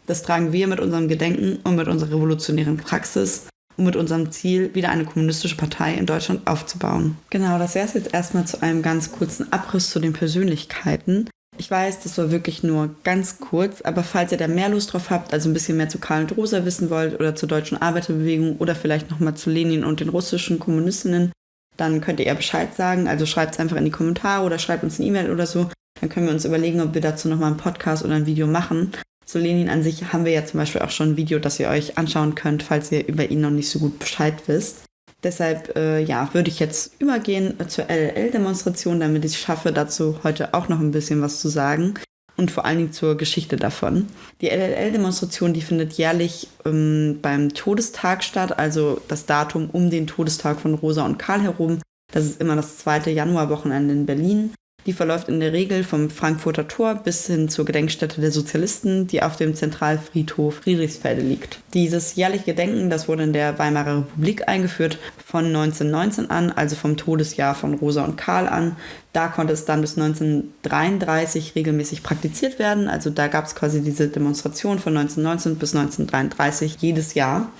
Das 0.06 0.22
tragen 0.22 0.52
wir 0.52 0.68
mit 0.68 0.80
unserem 0.80 1.06
Gedenken 1.06 1.58
und 1.64 1.76
mit 1.76 1.86
unserer 1.86 2.12
revolutionären 2.12 2.78
Praxis 2.78 3.48
mit 3.76 3.96
unserem 3.96 4.30
Ziel, 4.30 4.74
wieder 4.74 4.90
eine 4.90 5.04
kommunistische 5.04 5.56
Partei 5.56 5.94
in 5.94 6.06
Deutschland 6.06 6.46
aufzubauen. 6.46 7.16
Genau, 7.30 7.58
das 7.58 7.74
wäre 7.74 7.86
es 7.86 7.94
jetzt 7.94 8.12
erstmal 8.12 8.46
zu 8.46 8.62
einem 8.62 8.82
ganz 8.82 9.12
kurzen 9.12 9.52
Abriss 9.52 9.90
zu 9.90 10.00
den 10.00 10.12
Persönlichkeiten. 10.12 11.28
Ich 11.58 11.70
weiß, 11.70 12.00
das 12.00 12.16
war 12.16 12.30
wirklich 12.30 12.62
nur 12.62 12.94
ganz 13.04 13.38
kurz, 13.38 13.82
aber 13.82 14.02
falls 14.02 14.32
ihr 14.32 14.38
da 14.38 14.48
mehr 14.48 14.70
Lust 14.70 14.92
drauf 14.92 15.10
habt, 15.10 15.32
also 15.32 15.48
ein 15.48 15.52
bisschen 15.52 15.76
mehr 15.76 15.88
zu 15.88 15.98
Karl 15.98 16.22
und 16.22 16.36
Rosa 16.36 16.64
wissen 16.64 16.88
wollt 16.90 17.20
oder 17.20 17.34
zur 17.34 17.48
deutschen 17.48 17.80
Arbeiterbewegung 17.80 18.56
oder 18.56 18.74
vielleicht 18.74 19.10
nochmal 19.10 19.34
zu 19.34 19.50
Lenin 19.50 19.84
und 19.84 20.00
den 20.00 20.08
russischen 20.08 20.58
Kommunistinnen, 20.58 21.30
dann 21.76 22.00
könnt 22.00 22.20
ihr 22.20 22.34
Bescheid 22.34 22.74
sagen. 22.74 23.06
Also 23.06 23.26
schreibt 23.26 23.54
es 23.54 23.60
einfach 23.60 23.76
in 23.76 23.84
die 23.84 23.90
Kommentare 23.90 24.44
oder 24.44 24.58
schreibt 24.58 24.82
uns 24.82 24.98
eine 24.98 25.08
E-Mail 25.08 25.30
oder 25.30 25.46
so. 25.46 25.68
Dann 26.00 26.08
können 26.08 26.26
wir 26.26 26.32
uns 26.32 26.44
überlegen, 26.44 26.80
ob 26.80 26.94
wir 26.94 27.00
dazu 27.00 27.28
nochmal 27.28 27.48
einen 27.48 27.58
Podcast 27.58 28.04
oder 28.04 28.14
ein 28.14 28.26
Video 28.26 28.46
machen. 28.46 28.92
Zu 29.24 29.38
Lenin 29.38 29.68
an 29.68 29.82
sich 29.82 30.12
haben 30.12 30.24
wir 30.24 30.32
ja 30.32 30.44
zum 30.44 30.58
Beispiel 30.58 30.82
auch 30.82 30.90
schon 30.90 31.10
ein 31.10 31.16
Video, 31.16 31.38
das 31.38 31.60
ihr 31.60 31.68
euch 31.68 31.98
anschauen 31.98 32.34
könnt, 32.34 32.62
falls 32.62 32.92
ihr 32.92 33.06
über 33.06 33.30
ihn 33.30 33.40
noch 33.40 33.50
nicht 33.50 33.70
so 33.70 33.78
gut 33.78 33.98
Bescheid 33.98 34.34
wisst. 34.46 34.84
Deshalb 35.22 35.76
äh, 35.76 36.00
ja, 36.00 36.28
würde 36.32 36.50
ich 36.50 36.58
jetzt 36.58 37.00
übergehen 37.00 37.54
zur 37.68 37.88
LLL-Demonstration, 37.88 39.00
damit 39.00 39.24
ich 39.24 39.32
es 39.32 39.38
schaffe, 39.38 39.72
dazu 39.72 40.18
heute 40.24 40.52
auch 40.52 40.68
noch 40.68 40.80
ein 40.80 40.90
bisschen 40.90 41.22
was 41.22 41.40
zu 41.40 41.48
sagen 41.48 41.94
und 42.36 42.50
vor 42.50 42.64
allen 42.64 42.78
Dingen 42.78 42.92
zur 42.92 43.16
Geschichte 43.16 43.56
davon. 43.56 44.08
Die 44.40 44.48
LLL-Demonstration, 44.48 45.52
die 45.52 45.60
findet 45.60 45.92
jährlich 45.92 46.48
ähm, 46.64 47.20
beim 47.22 47.54
Todestag 47.54 48.24
statt, 48.24 48.58
also 48.58 49.00
das 49.06 49.26
Datum 49.26 49.70
um 49.70 49.90
den 49.90 50.08
Todestag 50.08 50.60
von 50.60 50.74
Rosa 50.74 51.04
und 51.04 51.18
Karl 51.18 51.42
herum. 51.42 51.78
Das 52.12 52.24
ist 52.24 52.40
immer 52.40 52.56
das 52.56 52.78
zweite 52.78 53.10
Januarwochenende 53.10 53.94
in 53.94 54.06
Berlin. 54.06 54.54
Die 54.86 54.92
verläuft 54.92 55.28
in 55.28 55.38
der 55.38 55.52
Regel 55.52 55.84
vom 55.84 56.10
Frankfurter 56.10 56.66
Tor 56.66 56.96
bis 56.96 57.26
hin 57.26 57.48
zur 57.48 57.64
Gedenkstätte 57.64 58.20
der 58.20 58.32
Sozialisten, 58.32 59.06
die 59.06 59.22
auf 59.22 59.36
dem 59.36 59.54
Zentralfriedhof 59.54 60.56
Friedrichsfelde 60.56 61.22
liegt. 61.22 61.60
Dieses 61.72 62.16
jährliche 62.16 62.46
Gedenken, 62.46 62.90
das 62.90 63.06
wurde 63.08 63.22
in 63.22 63.32
der 63.32 63.58
Weimarer 63.58 63.98
Republik 63.98 64.48
eingeführt 64.48 64.98
von 65.24 65.46
1919 65.46 66.30
an, 66.30 66.50
also 66.50 66.74
vom 66.74 66.96
Todesjahr 66.96 67.54
von 67.54 67.74
Rosa 67.74 68.04
und 68.04 68.16
Karl 68.16 68.48
an. 68.48 68.76
Da 69.12 69.28
konnte 69.28 69.52
es 69.52 69.64
dann 69.64 69.82
bis 69.82 69.96
1933 69.96 71.54
regelmäßig 71.54 72.02
praktiziert 72.02 72.58
werden. 72.58 72.88
Also 72.88 73.10
da 73.10 73.28
gab 73.28 73.46
es 73.46 73.54
quasi 73.54 73.82
diese 73.82 74.08
Demonstration 74.08 74.78
von 74.78 74.96
1919 74.96 75.56
bis 75.56 75.76
1933 75.76 76.76
jedes 76.80 77.14
Jahr. 77.14 77.52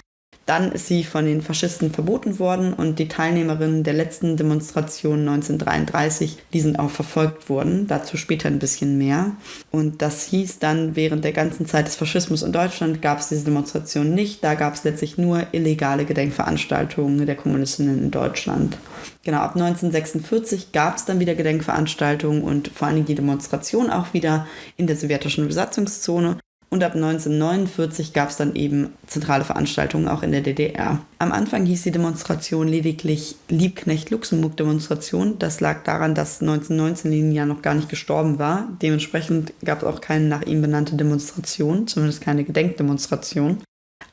Dann 0.46 0.72
ist 0.72 0.88
sie 0.88 1.04
von 1.04 1.24
den 1.24 1.40
Faschisten 1.40 1.92
verboten 1.92 2.38
worden 2.38 2.72
und 2.72 2.98
die 2.98 3.06
Teilnehmerinnen 3.06 3.84
der 3.84 3.94
letzten 3.94 4.36
Demonstration 4.36 5.20
1933, 5.20 6.38
die 6.52 6.60
sind 6.60 6.78
auch 6.78 6.90
verfolgt 6.90 7.48
worden. 7.48 7.86
Dazu 7.86 8.16
später 8.16 8.48
ein 8.48 8.58
bisschen 8.58 8.98
mehr. 8.98 9.32
Und 9.70 10.02
das 10.02 10.26
hieß 10.26 10.58
dann, 10.58 10.96
während 10.96 11.24
der 11.24 11.32
ganzen 11.32 11.66
Zeit 11.66 11.86
des 11.86 11.96
Faschismus 11.96 12.42
in 12.42 12.52
Deutschland 12.52 13.00
gab 13.00 13.20
es 13.20 13.28
diese 13.28 13.44
Demonstration 13.44 14.14
nicht. 14.14 14.42
Da 14.42 14.54
gab 14.54 14.74
es 14.74 14.82
letztlich 14.82 15.16
nur 15.16 15.46
illegale 15.52 16.04
Gedenkveranstaltungen 16.04 17.24
der 17.24 17.36
Kommunistinnen 17.36 18.02
in 18.02 18.10
Deutschland. 18.10 18.76
Genau, 19.24 19.38
ab 19.38 19.54
1946 19.54 20.72
gab 20.72 20.96
es 20.96 21.04
dann 21.04 21.20
wieder 21.20 21.36
Gedenkveranstaltungen 21.36 22.42
und 22.42 22.68
vor 22.68 22.88
allem 22.88 23.04
die 23.04 23.14
Demonstration 23.14 23.90
auch 23.90 24.12
wieder 24.12 24.48
in 24.76 24.88
der 24.88 24.96
sowjetischen 24.96 25.46
Besatzungszone. 25.46 26.38
Und 26.72 26.82
ab 26.82 26.94
1949 26.94 28.14
gab 28.14 28.30
es 28.30 28.38
dann 28.38 28.54
eben 28.54 28.94
zentrale 29.06 29.44
Veranstaltungen 29.44 30.08
auch 30.08 30.22
in 30.22 30.32
der 30.32 30.40
DDR. 30.40 31.02
Am 31.18 31.30
Anfang 31.30 31.66
hieß 31.66 31.82
die 31.82 31.90
Demonstration 31.90 32.66
lediglich 32.66 33.36
Liebknecht-Luxemburg-Demonstration. 33.50 35.38
Das 35.38 35.60
lag 35.60 35.82
daran, 35.82 36.14
dass 36.14 36.40
1919 36.40 37.10
Lenin 37.10 37.46
noch 37.46 37.60
gar 37.60 37.74
nicht 37.74 37.90
gestorben 37.90 38.38
war. 38.38 38.68
Dementsprechend 38.80 39.52
gab 39.62 39.82
es 39.82 39.84
auch 39.84 40.00
keine 40.00 40.24
nach 40.24 40.44
ihm 40.44 40.62
benannte 40.62 40.96
Demonstration, 40.96 41.86
zumindest 41.86 42.22
keine 42.22 42.42
Gedenkdemonstration. 42.42 43.58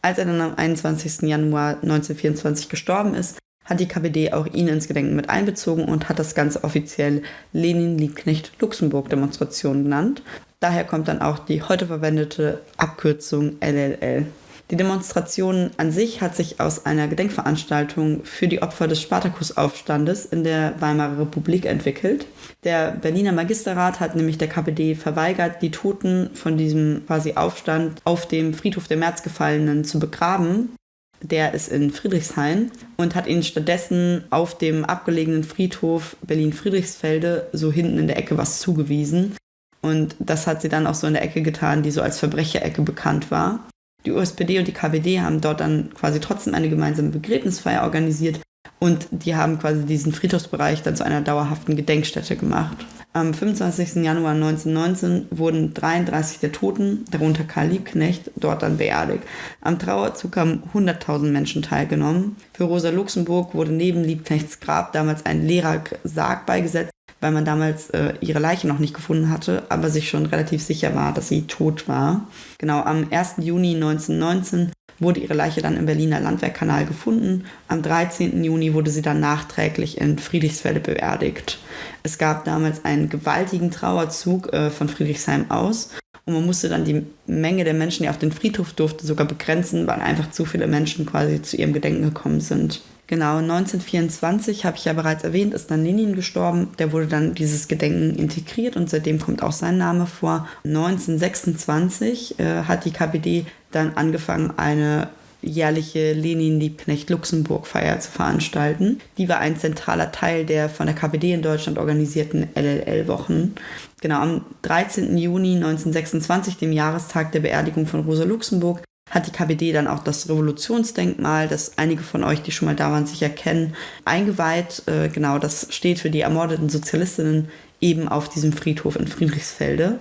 Als 0.01 0.17
er 0.17 0.25
dann 0.25 0.41
am 0.41 0.55
21. 0.55 1.29
Januar 1.29 1.75
1924 1.75 2.67
gestorben 2.67 3.13
ist, 3.13 3.37
hat 3.63 3.79
die 3.79 3.87
KPD 3.87 4.33
auch 4.33 4.47
ihn 4.47 4.67
ins 4.67 4.89
Gedenken 4.89 5.15
mit 5.15 5.29
einbezogen 5.29 5.85
und 5.85 6.09
hat 6.09 6.19
das 6.19 6.35
Ganze 6.35 6.65
offiziell 6.65 7.23
Lenin-Liebknecht-Luxemburg-Demonstration 7.53 9.83
genannt. 9.83 10.23
Daher 10.59 10.83
kommt 10.83 11.07
dann 11.07 11.21
auch 11.21 11.39
die 11.39 11.61
heute 11.61 11.87
verwendete 11.87 12.61
Abkürzung 12.77 13.57
LLL. 13.61 14.25
Die 14.71 14.75
Demonstration 14.75 15.71
an 15.77 15.91
sich 15.91 16.21
hat 16.21 16.35
sich 16.35 16.59
aus 16.59 16.85
einer 16.85 17.07
Gedenkveranstaltung 17.07 18.23
für 18.23 18.47
die 18.47 18.61
Opfer 18.61 18.87
des 18.87 19.01
Spartakusaufstandes 19.01 20.25
in 20.27 20.43
der 20.43 20.79
Weimarer 20.79 21.21
Republik 21.21 21.65
entwickelt. 21.65 22.27
Der 22.63 22.91
Berliner 22.91 23.31
Magisterrat 23.31 23.99
hat 23.99 24.15
nämlich 24.15 24.37
der 24.37 24.47
KPD 24.49 24.93
verweigert, 24.93 25.63
die 25.63 25.71
Toten 25.71 26.29
von 26.35 26.55
diesem 26.55 27.03
quasi 27.07 27.33
Aufstand 27.33 27.99
auf 28.03 28.27
dem 28.27 28.53
Friedhof 28.53 28.87
der 28.87 28.97
Märzgefallenen 28.97 29.85
zu 29.85 29.97
begraben. 29.97 30.75
Der 31.21 31.53
ist 31.55 31.69
in 31.69 31.89
Friedrichshain 31.89 32.71
und 32.95 33.15
hat 33.15 33.27
ihnen 33.27 33.43
stattdessen 33.43 34.23
auf 34.29 34.57
dem 34.57 34.85
abgelegenen 34.85 35.43
Friedhof 35.43 36.15
Berlin-Friedrichsfelde 36.21 37.47
so 37.53 37.71
hinten 37.71 37.97
in 37.97 38.07
der 38.07 38.17
Ecke 38.17 38.37
was 38.37 38.59
zugewiesen. 38.59 39.35
Und 39.81 40.15
das 40.19 40.47
hat 40.47 40.61
sie 40.61 40.69
dann 40.69 40.87
auch 40.87 40.95
so 40.95 41.07
in 41.07 41.13
der 41.13 41.23
Ecke 41.23 41.41
getan, 41.41 41.83
die 41.83 41.91
so 41.91 42.01
als 42.01 42.19
Verbrecherecke 42.19 42.81
bekannt 42.81 43.31
war. 43.31 43.67
Die 44.05 44.11
USPD 44.11 44.59
und 44.59 44.67
die 44.67 44.73
KPD 44.73 45.21
haben 45.21 45.41
dort 45.41 45.59
dann 45.59 45.93
quasi 45.93 46.19
trotzdem 46.19 46.53
eine 46.53 46.69
gemeinsame 46.69 47.09
Begräbnisfeier 47.09 47.83
organisiert 47.83 48.39
und 48.79 49.07
die 49.11 49.35
haben 49.35 49.59
quasi 49.59 49.83
diesen 49.85 50.13
Friedhofsbereich 50.13 50.81
dann 50.83 50.95
zu 50.95 51.05
einer 51.05 51.21
dauerhaften 51.21 51.75
Gedenkstätte 51.75 52.37
gemacht. 52.37 52.77
Am 53.11 53.33
25. 53.33 54.03
Januar 54.03 54.33
1919 54.33 55.27
wurden 55.31 55.73
33 55.73 56.39
der 56.39 56.51
Toten, 56.51 57.05
darunter 57.11 57.43
Karl 57.43 57.69
Liebknecht, 57.69 58.31
dort 58.35 58.61
dann 58.61 58.77
beerdigt. 58.77 59.23
Am 59.61 59.79
Trauerzug 59.79 60.37
haben 60.37 60.63
100.000 60.73 61.31
Menschen 61.31 61.61
teilgenommen. 61.61 62.35
Für 62.53 62.65
Rosa 62.65 62.91
Luxemburg 62.91 63.55
wurde 63.55 63.71
neben 63.71 64.03
Liebknechts 64.03 64.59
Grab 64.59 64.93
damals 64.93 65.25
ein 65.25 65.45
leerer 65.45 65.81
Sarg 66.03 66.45
beigesetzt, 66.45 66.91
weil 67.21 67.31
man 67.31 67.45
damals 67.45 67.89
äh, 67.89 68.13
ihre 68.21 68.39
Leiche 68.39 68.67
noch 68.67 68.79
nicht 68.79 68.93
gefunden 68.93 69.29
hatte, 69.29 69.63
aber 69.69 69.89
sich 69.89 70.09
schon 70.09 70.25
relativ 70.25 70.61
sicher 70.63 70.95
war, 70.95 71.13
dass 71.13 71.27
sie 71.27 71.43
tot 71.43 71.87
war. 71.87 72.27
Genau, 72.57 72.81
am 72.81 73.07
1. 73.11 73.35
Juni 73.37 73.75
1919 73.75 74.71
wurde 74.99 75.19
ihre 75.21 75.33
Leiche 75.33 75.61
dann 75.61 75.77
im 75.77 75.85
Berliner 75.85 76.19
Landwehrkanal 76.19 76.85
gefunden. 76.85 77.45
Am 77.67 77.81
13. 77.81 78.43
Juni 78.43 78.73
wurde 78.73 78.91
sie 78.91 79.01
dann 79.01 79.19
nachträglich 79.19 79.99
in 79.99 80.19
Friedrichsfelde 80.19 80.81
beerdigt. 80.81 81.59
Es 82.03 82.17
gab 82.17 82.45
damals 82.45 82.83
einen 82.85 83.09
gewaltigen 83.09 83.71
Trauerzug 83.71 84.51
äh, 84.53 84.69
von 84.69 84.89
Friedrichsheim 84.89 85.49
aus 85.49 85.91
und 86.25 86.33
man 86.33 86.45
musste 86.45 86.69
dann 86.69 86.85
die 86.85 87.05
Menge 87.25 87.63
der 87.63 87.73
Menschen, 87.73 88.03
die 88.03 88.09
auf 88.09 88.19
den 88.19 88.31
Friedhof 88.31 88.73
durfte, 88.73 89.05
sogar 89.05 89.25
begrenzen, 89.25 89.87
weil 89.87 89.99
einfach 89.99 90.31
zu 90.31 90.45
viele 90.45 90.67
Menschen 90.67 91.05
quasi 91.05 91.41
zu 91.41 91.57
ihrem 91.57 91.73
Gedenken 91.73 92.03
gekommen 92.03 92.41
sind. 92.41 92.81
Genau, 93.09 93.37
1924, 93.37 94.65
habe 94.65 94.77
ich 94.77 94.85
ja 94.85 94.93
bereits 94.93 95.23
erwähnt, 95.23 95.55
ist 95.55 95.71
dann 95.71 95.83
Lenin 95.83 96.13
gestorben. 96.13 96.69
Der 96.77 96.91
wurde 96.91 97.07
dann 97.07 97.33
dieses 97.33 97.67
Gedenken 97.67 98.13
integriert 98.13 98.75
und 98.75 98.87
seitdem 98.87 99.17
kommt 99.17 99.41
auch 99.41 99.51
sein 99.51 99.79
Name 99.79 100.05
vor. 100.05 100.47
1926 100.63 102.39
äh, 102.39 102.65
hat 102.65 102.85
die 102.85 102.91
KPD 102.91 103.47
dann 103.71 103.95
angefangen, 103.95 104.53
eine 104.57 105.09
jährliche 105.41 106.13
Lenin-Liebknecht-Luxemburg-Feier 106.13 107.99
zu 107.99 108.11
veranstalten. 108.11 108.99
Die 109.17 109.27
war 109.27 109.39
ein 109.39 109.57
zentraler 109.57 110.11
Teil 110.11 110.45
der 110.45 110.69
von 110.69 110.85
der 110.85 110.95
KPD 110.95 111.33
in 111.33 111.41
Deutschland 111.41 111.79
organisierten 111.79 112.49
LLL-Wochen. 112.53 113.55
Genau, 114.01 114.19
am 114.19 114.45
13. 114.61 115.17
Juni 115.17 115.55
1926, 115.55 116.57
dem 116.57 116.71
Jahrestag 116.73 117.31
der 117.31 117.39
Beerdigung 117.39 117.87
von 117.87 118.01
Rosa 118.01 118.25
Luxemburg, 118.25 118.83
hat 119.09 119.27
die 119.27 119.31
KPD 119.31 119.71
dann 119.71 119.87
auch 119.87 120.03
das 120.03 120.29
Revolutionsdenkmal, 120.29 121.47
das 121.47 121.77
einige 121.77 122.03
von 122.03 122.23
euch, 122.23 122.41
die 122.41 122.51
schon 122.51 122.67
mal 122.67 122.75
da 122.75 122.91
waren, 122.91 123.07
sicher 123.07 123.29
kennen, 123.29 123.75
eingeweiht. 124.05 124.83
Äh, 124.85 125.09
genau, 125.09 125.39
das 125.39 125.67
steht 125.69 125.99
für 125.99 126.09
die 126.09 126.21
ermordeten 126.21 126.69
Sozialistinnen 126.69 127.49
eben 127.81 128.07
auf 128.07 128.29
diesem 128.29 128.53
Friedhof 128.53 128.95
in 128.95 129.07
Friedrichsfelde. 129.07 129.99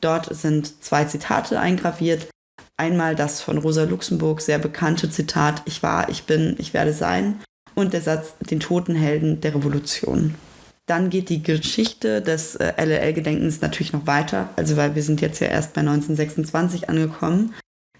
Dort 0.00 0.34
sind 0.34 0.84
zwei 0.84 1.04
Zitate 1.04 1.58
eingraviert. 1.58 2.28
Einmal 2.76 3.14
das 3.14 3.40
von 3.40 3.58
Rosa 3.58 3.84
Luxemburg 3.84 4.40
sehr 4.40 4.58
bekannte 4.58 5.08
Zitat 5.08 5.62
Ich 5.64 5.82
war, 5.82 6.08
ich 6.08 6.24
bin, 6.24 6.56
ich 6.58 6.74
werde 6.74 6.92
sein 6.92 7.40
und 7.74 7.92
der 7.92 8.02
Satz 8.02 8.34
Den 8.38 8.60
toten 8.60 8.94
Helden 8.94 9.40
der 9.40 9.54
Revolution. 9.54 10.34
Dann 10.86 11.08
geht 11.08 11.30
die 11.30 11.42
Geschichte 11.42 12.20
des 12.20 12.56
äh, 12.56 12.74
LLL-Gedenkens 12.76 13.62
natürlich 13.62 13.94
noch 13.94 14.06
weiter, 14.06 14.50
also 14.56 14.76
weil 14.76 14.94
wir 14.94 15.02
sind 15.02 15.22
jetzt 15.22 15.40
ja 15.40 15.46
erst 15.46 15.72
bei 15.72 15.80
1926 15.80 16.90
angekommen. 16.90 17.54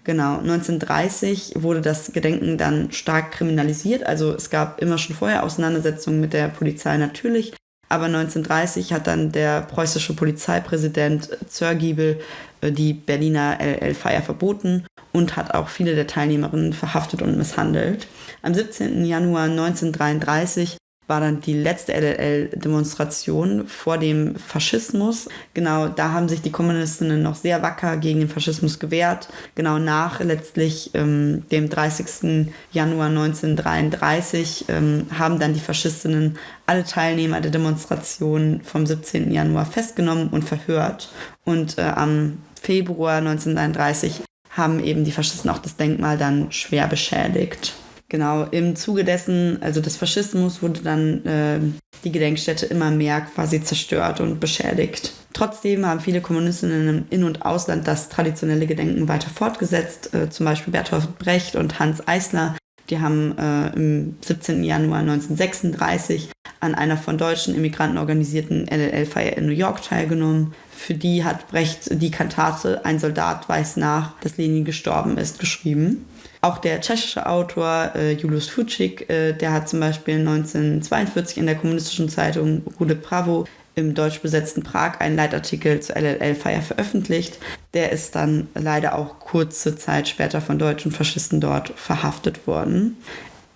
Genau, 0.05 0.37
1930 0.37 1.53
wurde 1.55 1.81
das 1.81 2.13
Gedenken 2.13 2.59
dann 2.59 2.91
stark 2.91 3.31
kriminalisiert. 3.31 4.05
Also 4.05 4.33
es 4.33 4.51
gab 4.51 4.79
immer 4.79 4.99
schon 4.99 5.15
vorher 5.15 5.43
Auseinandersetzungen 5.43 6.21
mit 6.21 6.31
der 6.31 6.47
Polizei 6.47 6.95
natürlich. 6.97 7.55
Aber 7.89 8.05
1930 8.05 8.93
hat 8.93 9.07
dann 9.07 9.31
der 9.31 9.61
preußische 9.61 10.15
Polizeipräsident 10.15 11.29
Zörgiebel 11.47 12.19
äh, 12.61 12.71
die 12.71 12.93
Berliner 12.93 13.57
LL-Feier 13.59 14.21
verboten 14.21 14.85
und 15.11 15.37
hat 15.37 15.55
auch 15.55 15.69
viele 15.69 15.95
der 15.95 16.07
Teilnehmerinnen 16.07 16.73
verhaftet 16.73 17.23
und 17.23 17.37
misshandelt. 17.37 18.07
Am 18.43 18.53
17. 18.53 19.05
Januar 19.05 19.45
1933 19.45 20.77
war 21.07 21.19
dann 21.19 21.41
die 21.41 21.53
letzte 21.53 21.93
LLL-Demonstration 21.93 23.67
vor 23.67 23.97
dem 23.97 24.35
Faschismus. 24.35 25.29
Genau, 25.53 25.87
da 25.87 26.11
haben 26.11 26.27
sich 26.27 26.41
die 26.41 26.51
Kommunistinnen 26.51 27.21
noch 27.21 27.35
sehr 27.35 27.61
wacker 27.61 27.97
gegen 27.97 28.19
den 28.19 28.29
Faschismus 28.29 28.79
gewehrt. 28.79 29.29
Genau 29.53 29.77
nach 29.77 30.19
letztlich 30.19 30.91
ähm, 30.93 31.43
dem 31.51 31.69
30. 31.69 32.47
Januar 32.71 33.07
1933 33.07 34.65
ähm, 34.69 35.07
haben 35.17 35.39
dann 35.39 35.53
die 35.53 35.59
Faschistinnen 35.59 36.37
alle 36.65 36.83
Teilnehmer 36.83 37.41
der 37.41 37.51
Demonstration 37.51 38.61
vom 38.63 38.85
17. 38.85 39.31
Januar 39.31 39.65
festgenommen 39.65 40.29
und 40.29 40.43
verhört. 40.43 41.11
Und 41.43 41.77
äh, 41.77 41.81
am 41.81 42.39
Februar 42.59 43.17
1933 43.17 44.21
haben 44.49 44.83
eben 44.83 45.03
die 45.03 45.11
Faschisten 45.11 45.51
auch 45.51 45.59
das 45.59 45.75
Denkmal 45.75 46.17
dann 46.17 46.51
schwer 46.51 46.87
beschädigt. 46.87 47.75
Genau, 48.15 48.45
im 48.45 48.77
Zuge 48.77 49.03
dessen, 49.03 49.61
also 49.61 49.81
des 49.81 49.97
Faschismus, 49.97 50.61
wurde 50.61 50.79
dann 50.79 51.25
äh, 51.25 51.59
die 52.05 52.13
Gedenkstätte 52.13 52.65
immer 52.65 52.89
mehr 52.89 53.19
quasi 53.19 53.61
zerstört 53.61 54.21
und 54.21 54.39
beschädigt. 54.39 55.11
Trotzdem 55.33 55.85
haben 55.85 55.99
viele 55.99 56.21
Kommunistinnen 56.21 56.87
im 56.87 57.05
In- 57.09 57.25
und 57.25 57.45
Ausland 57.45 57.85
das 57.85 58.07
traditionelle 58.07 58.67
Gedenken 58.67 59.09
weiter 59.09 59.29
fortgesetzt. 59.29 60.13
Äh, 60.13 60.29
zum 60.29 60.45
Beispiel 60.45 60.71
Bertolt 60.71 61.19
Brecht 61.19 61.57
und 61.57 61.77
Hans 61.77 62.07
Eisler. 62.07 62.55
Die 62.89 62.99
haben 62.99 63.37
äh, 63.37 63.75
im 63.75 64.15
17. 64.21 64.63
Januar 64.63 64.99
1936 64.99 66.29
an 66.61 66.73
einer 66.73 66.95
von 66.95 67.17
deutschen 67.17 67.53
Immigranten 67.53 67.97
organisierten 67.97 68.65
LLL-Feier 68.69 69.35
in 69.35 69.47
New 69.47 69.51
York 69.51 69.81
teilgenommen. 69.81 70.53
Für 70.71 70.93
die 70.93 71.25
hat 71.25 71.49
Brecht 71.49 72.01
die 72.01 72.11
Kantate 72.11 72.85
Ein 72.85 72.97
Soldat 72.97 73.49
weiß 73.49 73.75
nach, 73.75 74.17
dass 74.21 74.37
Lenin 74.37 74.63
gestorben 74.63 75.17
ist, 75.17 75.37
geschrieben. 75.37 76.05
Auch 76.45 76.59
der 76.59 76.79
tschechische 76.79 77.25
Autor 77.25 77.93
äh, 77.95 78.11
Julius 78.11 78.47
Fučík, 78.47 79.09
äh, 79.09 79.33
der 79.33 79.51
hat 79.51 79.67
zum 79.67 79.79
Beispiel 79.79 80.19
1942 80.19 81.39
in 81.39 81.47
der 81.47 81.55
kommunistischen 81.55 82.07
Zeitung 82.07 82.61
Rude 82.79 82.93
Bravo 82.93 83.45
im 83.73 83.95
deutsch 83.95 84.19
besetzten 84.19 84.61
Prag 84.61 84.99
einen 84.99 85.15
Leitartikel 85.15 85.79
zur 85.79 85.95
LLL-Feier 85.95 86.61
veröffentlicht. 86.61 87.39
Der 87.73 87.91
ist 87.91 88.13
dann 88.13 88.47
leider 88.53 88.93
auch 88.93 89.19
kurze 89.19 89.75
Zeit 89.75 90.07
später 90.07 90.39
von 90.39 90.59
deutschen 90.59 90.91
Faschisten 90.91 91.41
dort 91.41 91.69
verhaftet 91.69 92.45
worden. 92.45 92.97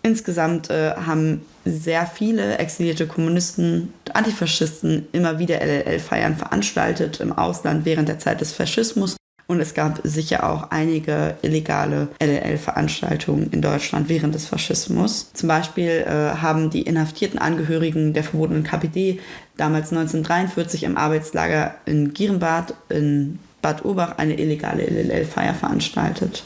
Insgesamt 0.01 0.71
äh, 0.71 0.95
haben 0.95 1.45
sehr 1.65 2.07
viele 2.07 2.57
exilierte 2.57 3.05
Kommunisten 3.05 3.93
und 4.07 4.15
Antifaschisten 4.15 5.05
immer 5.11 5.37
wieder 5.37 5.61
LLL-Feiern 5.61 6.37
veranstaltet 6.37 7.19
im 7.19 7.33
Ausland 7.33 7.85
während 7.85 8.09
der 8.09 8.17
Zeit 8.17 8.41
des 8.41 8.51
Faschismus 8.51 9.15
und 9.49 9.59
es 9.59 9.73
gab 9.73 9.99
sicher 10.03 10.47
auch 10.47 10.69
einige 10.69 11.35
illegale 11.41 12.07
LLL-Veranstaltungen 12.21 13.49
in 13.51 13.63
Deutschland 13.63 14.07
während 14.07 14.35
des 14.35 14.45
Faschismus. 14.45 15.33
Zum 15.33 15.49
Beispiel 15.49 16.05
äh, 16.05 16.35
haben 16.37 16.69
die 16.69 16.83
inhaftierten 16.83 17.39
Angehörigen 17.39 18.13
der 18.13 18.23
verbotenen 18.23 18.63
KPD 18.63 19.19
damals 19.57 19.91
1943 19.91 20.83
im 20.83 20.97
Arbeitslager 20.97 21.73
in 21.87 22.13
Gierenbad 22.13 22.75
in 22.89 23.39
Bad 23.63 23.83
Urbach 23.83 24.19
eine 24.19 24.39
illegale 24.39 24.83
LLL-Feier 24.83 25.55
veranstaltet. 25.55 26.43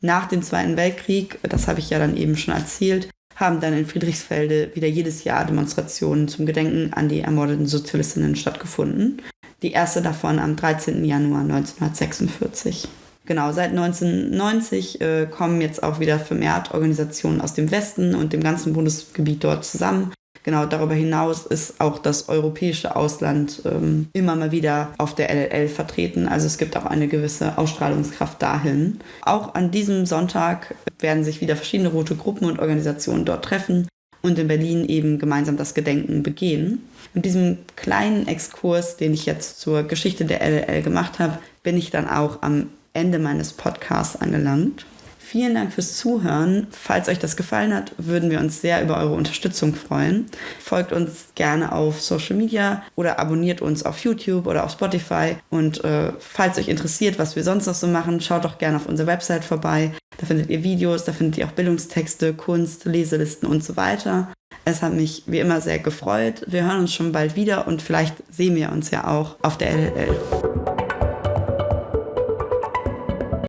Nach 0.00 0.26
dem 0.26 0.42
Zweiten 0.42 0.78
Weltkrieg, 0.78 1.38
das 1.42 1.68
habe 1.68 1.80
ich 1.80 1.90
ja 1.90 1.98
dann 1.98 2.16
eben 2.16 2.38
schon 2.38 2.54
erzählt, 2.54 3.10
haben 3.36 3.60
dann 3.60 3.74
in 3.76 3.86
Friedrichsfelde 3.86 4.70
wieder 4.74 4.88
jedes 4.88 5.24
Jahr 5.24 5.44
Demonstrationen 5.44 6.28
zum 6.28 6.46
Gedenken 6.46 6.94
an 6.94 7.10
die 7.10 7.20
ermordeten 7.20 7.66
Sozialistinnen 7.66 8.36
stattgefunden. 8.36 9.20
Die 9.62 9.72
erste 9.72 10.02
davon 10.02 10.38
am 10.38 10.54
13. 10.54 11.04
Januar 11.04 11.40
1946. 11.40 12.86
Genau, 13.26 13.52
seit 13.52 13.70
1990 13.70 15.00
äh, 15.00 15.26
kommen 15.26 15.60
jetzt 15.60 15.82
auch 15.82 16.00
wieder 16.00 16.18
vermehrt 16.18 16.72
Organisationen 16.72 17.40
aus 17.40 17.54
dem 17.54 17.70
Westen 17.70 18.14
und 18.14 18.32
dem 18.32 18.42
ganzen 18.42 18.72
Bundesgebiet 18.72 19.42
dort 19.44 19.64
zusammen. 19.64 20.12
Genau, 20.44 20.64
darüber 20.64 20.94
hinaus 20.94 21.44
ist 21.44 21.80
auch 21.80 21.98
das 21.98 22.28
europäische 22.28 22.96
Ausland 22.96 23.60
ähm, 23.66 24.08
immer 24.14 24.34
mal 24.36 24.52
wieder 24.52 24.94
auf 24.96 25.14
der 25.14 25.28
LLL 25.28 25.68
vertreten. 25.68 26.26
Also 26.26 26.46
es 26.46 26.56
gibt 26.56 26.76
auch 26.76 26.86
eine 26.86 27.08
gewisse 27.08 27.58
Ausstrahlungskraft 27.58 28.40
dahin. 28.40 29.00
Auch 29.22 29.54
an 29.54 29.72
diesem 29.72 30.06
Sonntag 30.06 30.74
werden 31.00 31.24
sich 31.24 31.42
wieder 31.42 31.56
verschiedene 31.56 31.90
rote 31.90 32.14
Gruppen 32.14 32.46
und 32.46 32.60
Organisationen 32.60 33.24
dort 33.26 33.44
treffen 33.44 33.88
und 34.22 34.38
in 34.38 34.48
Berlin 34.48 34.84
eben 34.88 35.18
gemeinsam 35.18 35.56
das 35.56 35.74
Gedenken 35.74 36.22
begehen. 36.22 36.82
Mit 37.14 37.24
diesem 37.24 37.58
kleinen 37.76 38.26
Exkurs, 38.26 38.96
den 38.96 39.14
ich 39.14 39.26
jetzt 39.26 39.60
zur 39.60 39.84
Geschichte 39.84 40.24
der 40.24 40.40
LLL 40.42 40.82
gemacht 40.82 41.18
habe, 41.18 41.38
bin 41.62 41.76
ich 41.76 41.90
dann 41.90 42.08
auch 42.08 42.42
am 42.42 42.70
Ende 42.92 43.18
meines 43.18 43.52
Podcasts 43.52 44.16
angelangt. 44.16 44.84
Vielen 45.30 45.54
Dank 45.54 45.74
fürs 45.74 45.94
Zuhören. 45.94 46.68
Falls 46.70 47.06
euch 47.06 47.18
das 47.18 47.36
gefallen 47.36 47.74
hat, 47.74 47.92
würden 47.98 48.30
wir 48.30 48.40
uns 48.40 48.62
sehr 48.62 48.82
über 48.82 48.96
eure 48.96 49.12
Unterstützung 49.12 49.74
freuen. 49.74 50.24
Folgt 50.58 50.90
uns 50.90 51.26
gerne 51.34 51.72
auf 51.72 52.00
Social 52.00 52.34
Media 52.34 52.82
oder 52.96 53.18
abonniert 53.18 53.60
uns 53.60 53.82
auf 53.82 53.98
YouTube 53.98 54.46
oder 54.46 54.64
auf 54.64 54.72
Spotify. 54.72 55.36
Und 55.50 55.84
äh, 55.84 56.12
falls 56.18 56.56
euch 56.56 56.68
interessiert, 56.68 57.18
was 57.18 57.36
wir 57.36 57.44
sonst 57.44 57.66
noch 57.66 57.74
so 57.74 57.86
machen, 57.86 58.22
schaut 58.22 58.46
doch 58.46 58.56
gerne 58.56 58.78
auf 58.78 58.86
unserer 58.86 59.08
Website 59.08 59.44
vorbei. 59.44 59.92
Da 60.16 60.24
findet 60.24 60.48
ihr 60.48 60.64
Videos, 60.64 61.04
da 61.04 61.12
findet 61.12 61.36
ihr 61.36 61.46
auch 61.46 61.52
Bildungstexte, 61.52 62.32
Kunst, 62.32 62.86
Leselisten 62.86 63.46
und 63.46 63.62
so 63.62 63.76
weiter. 63.76 64.32
Es 64.64 64.80
hat 64.80 64.94
mich 64.94 65.24
wie 65.26 65.40
immer 65.40 65.60
sehr 65.60 65.78
gefreut. 65.78 66.42
Wir 66.46 66.64
hören 66.64 66.80
uns 66.80 66.94
schon 66.94 67.12
bald 67.12 67.36
wieder 67.36 67.68
und 67.68 67.82
vielleicht 67.82 68.14
sehen 68.30 68.56
wir 68.56 68.72
uns 68.72 68.90
ja 68.90 69.06
auch 69.06 69.36
auf 69.42 69.58
der 69.58 69.72
LLL. 69.72 70.77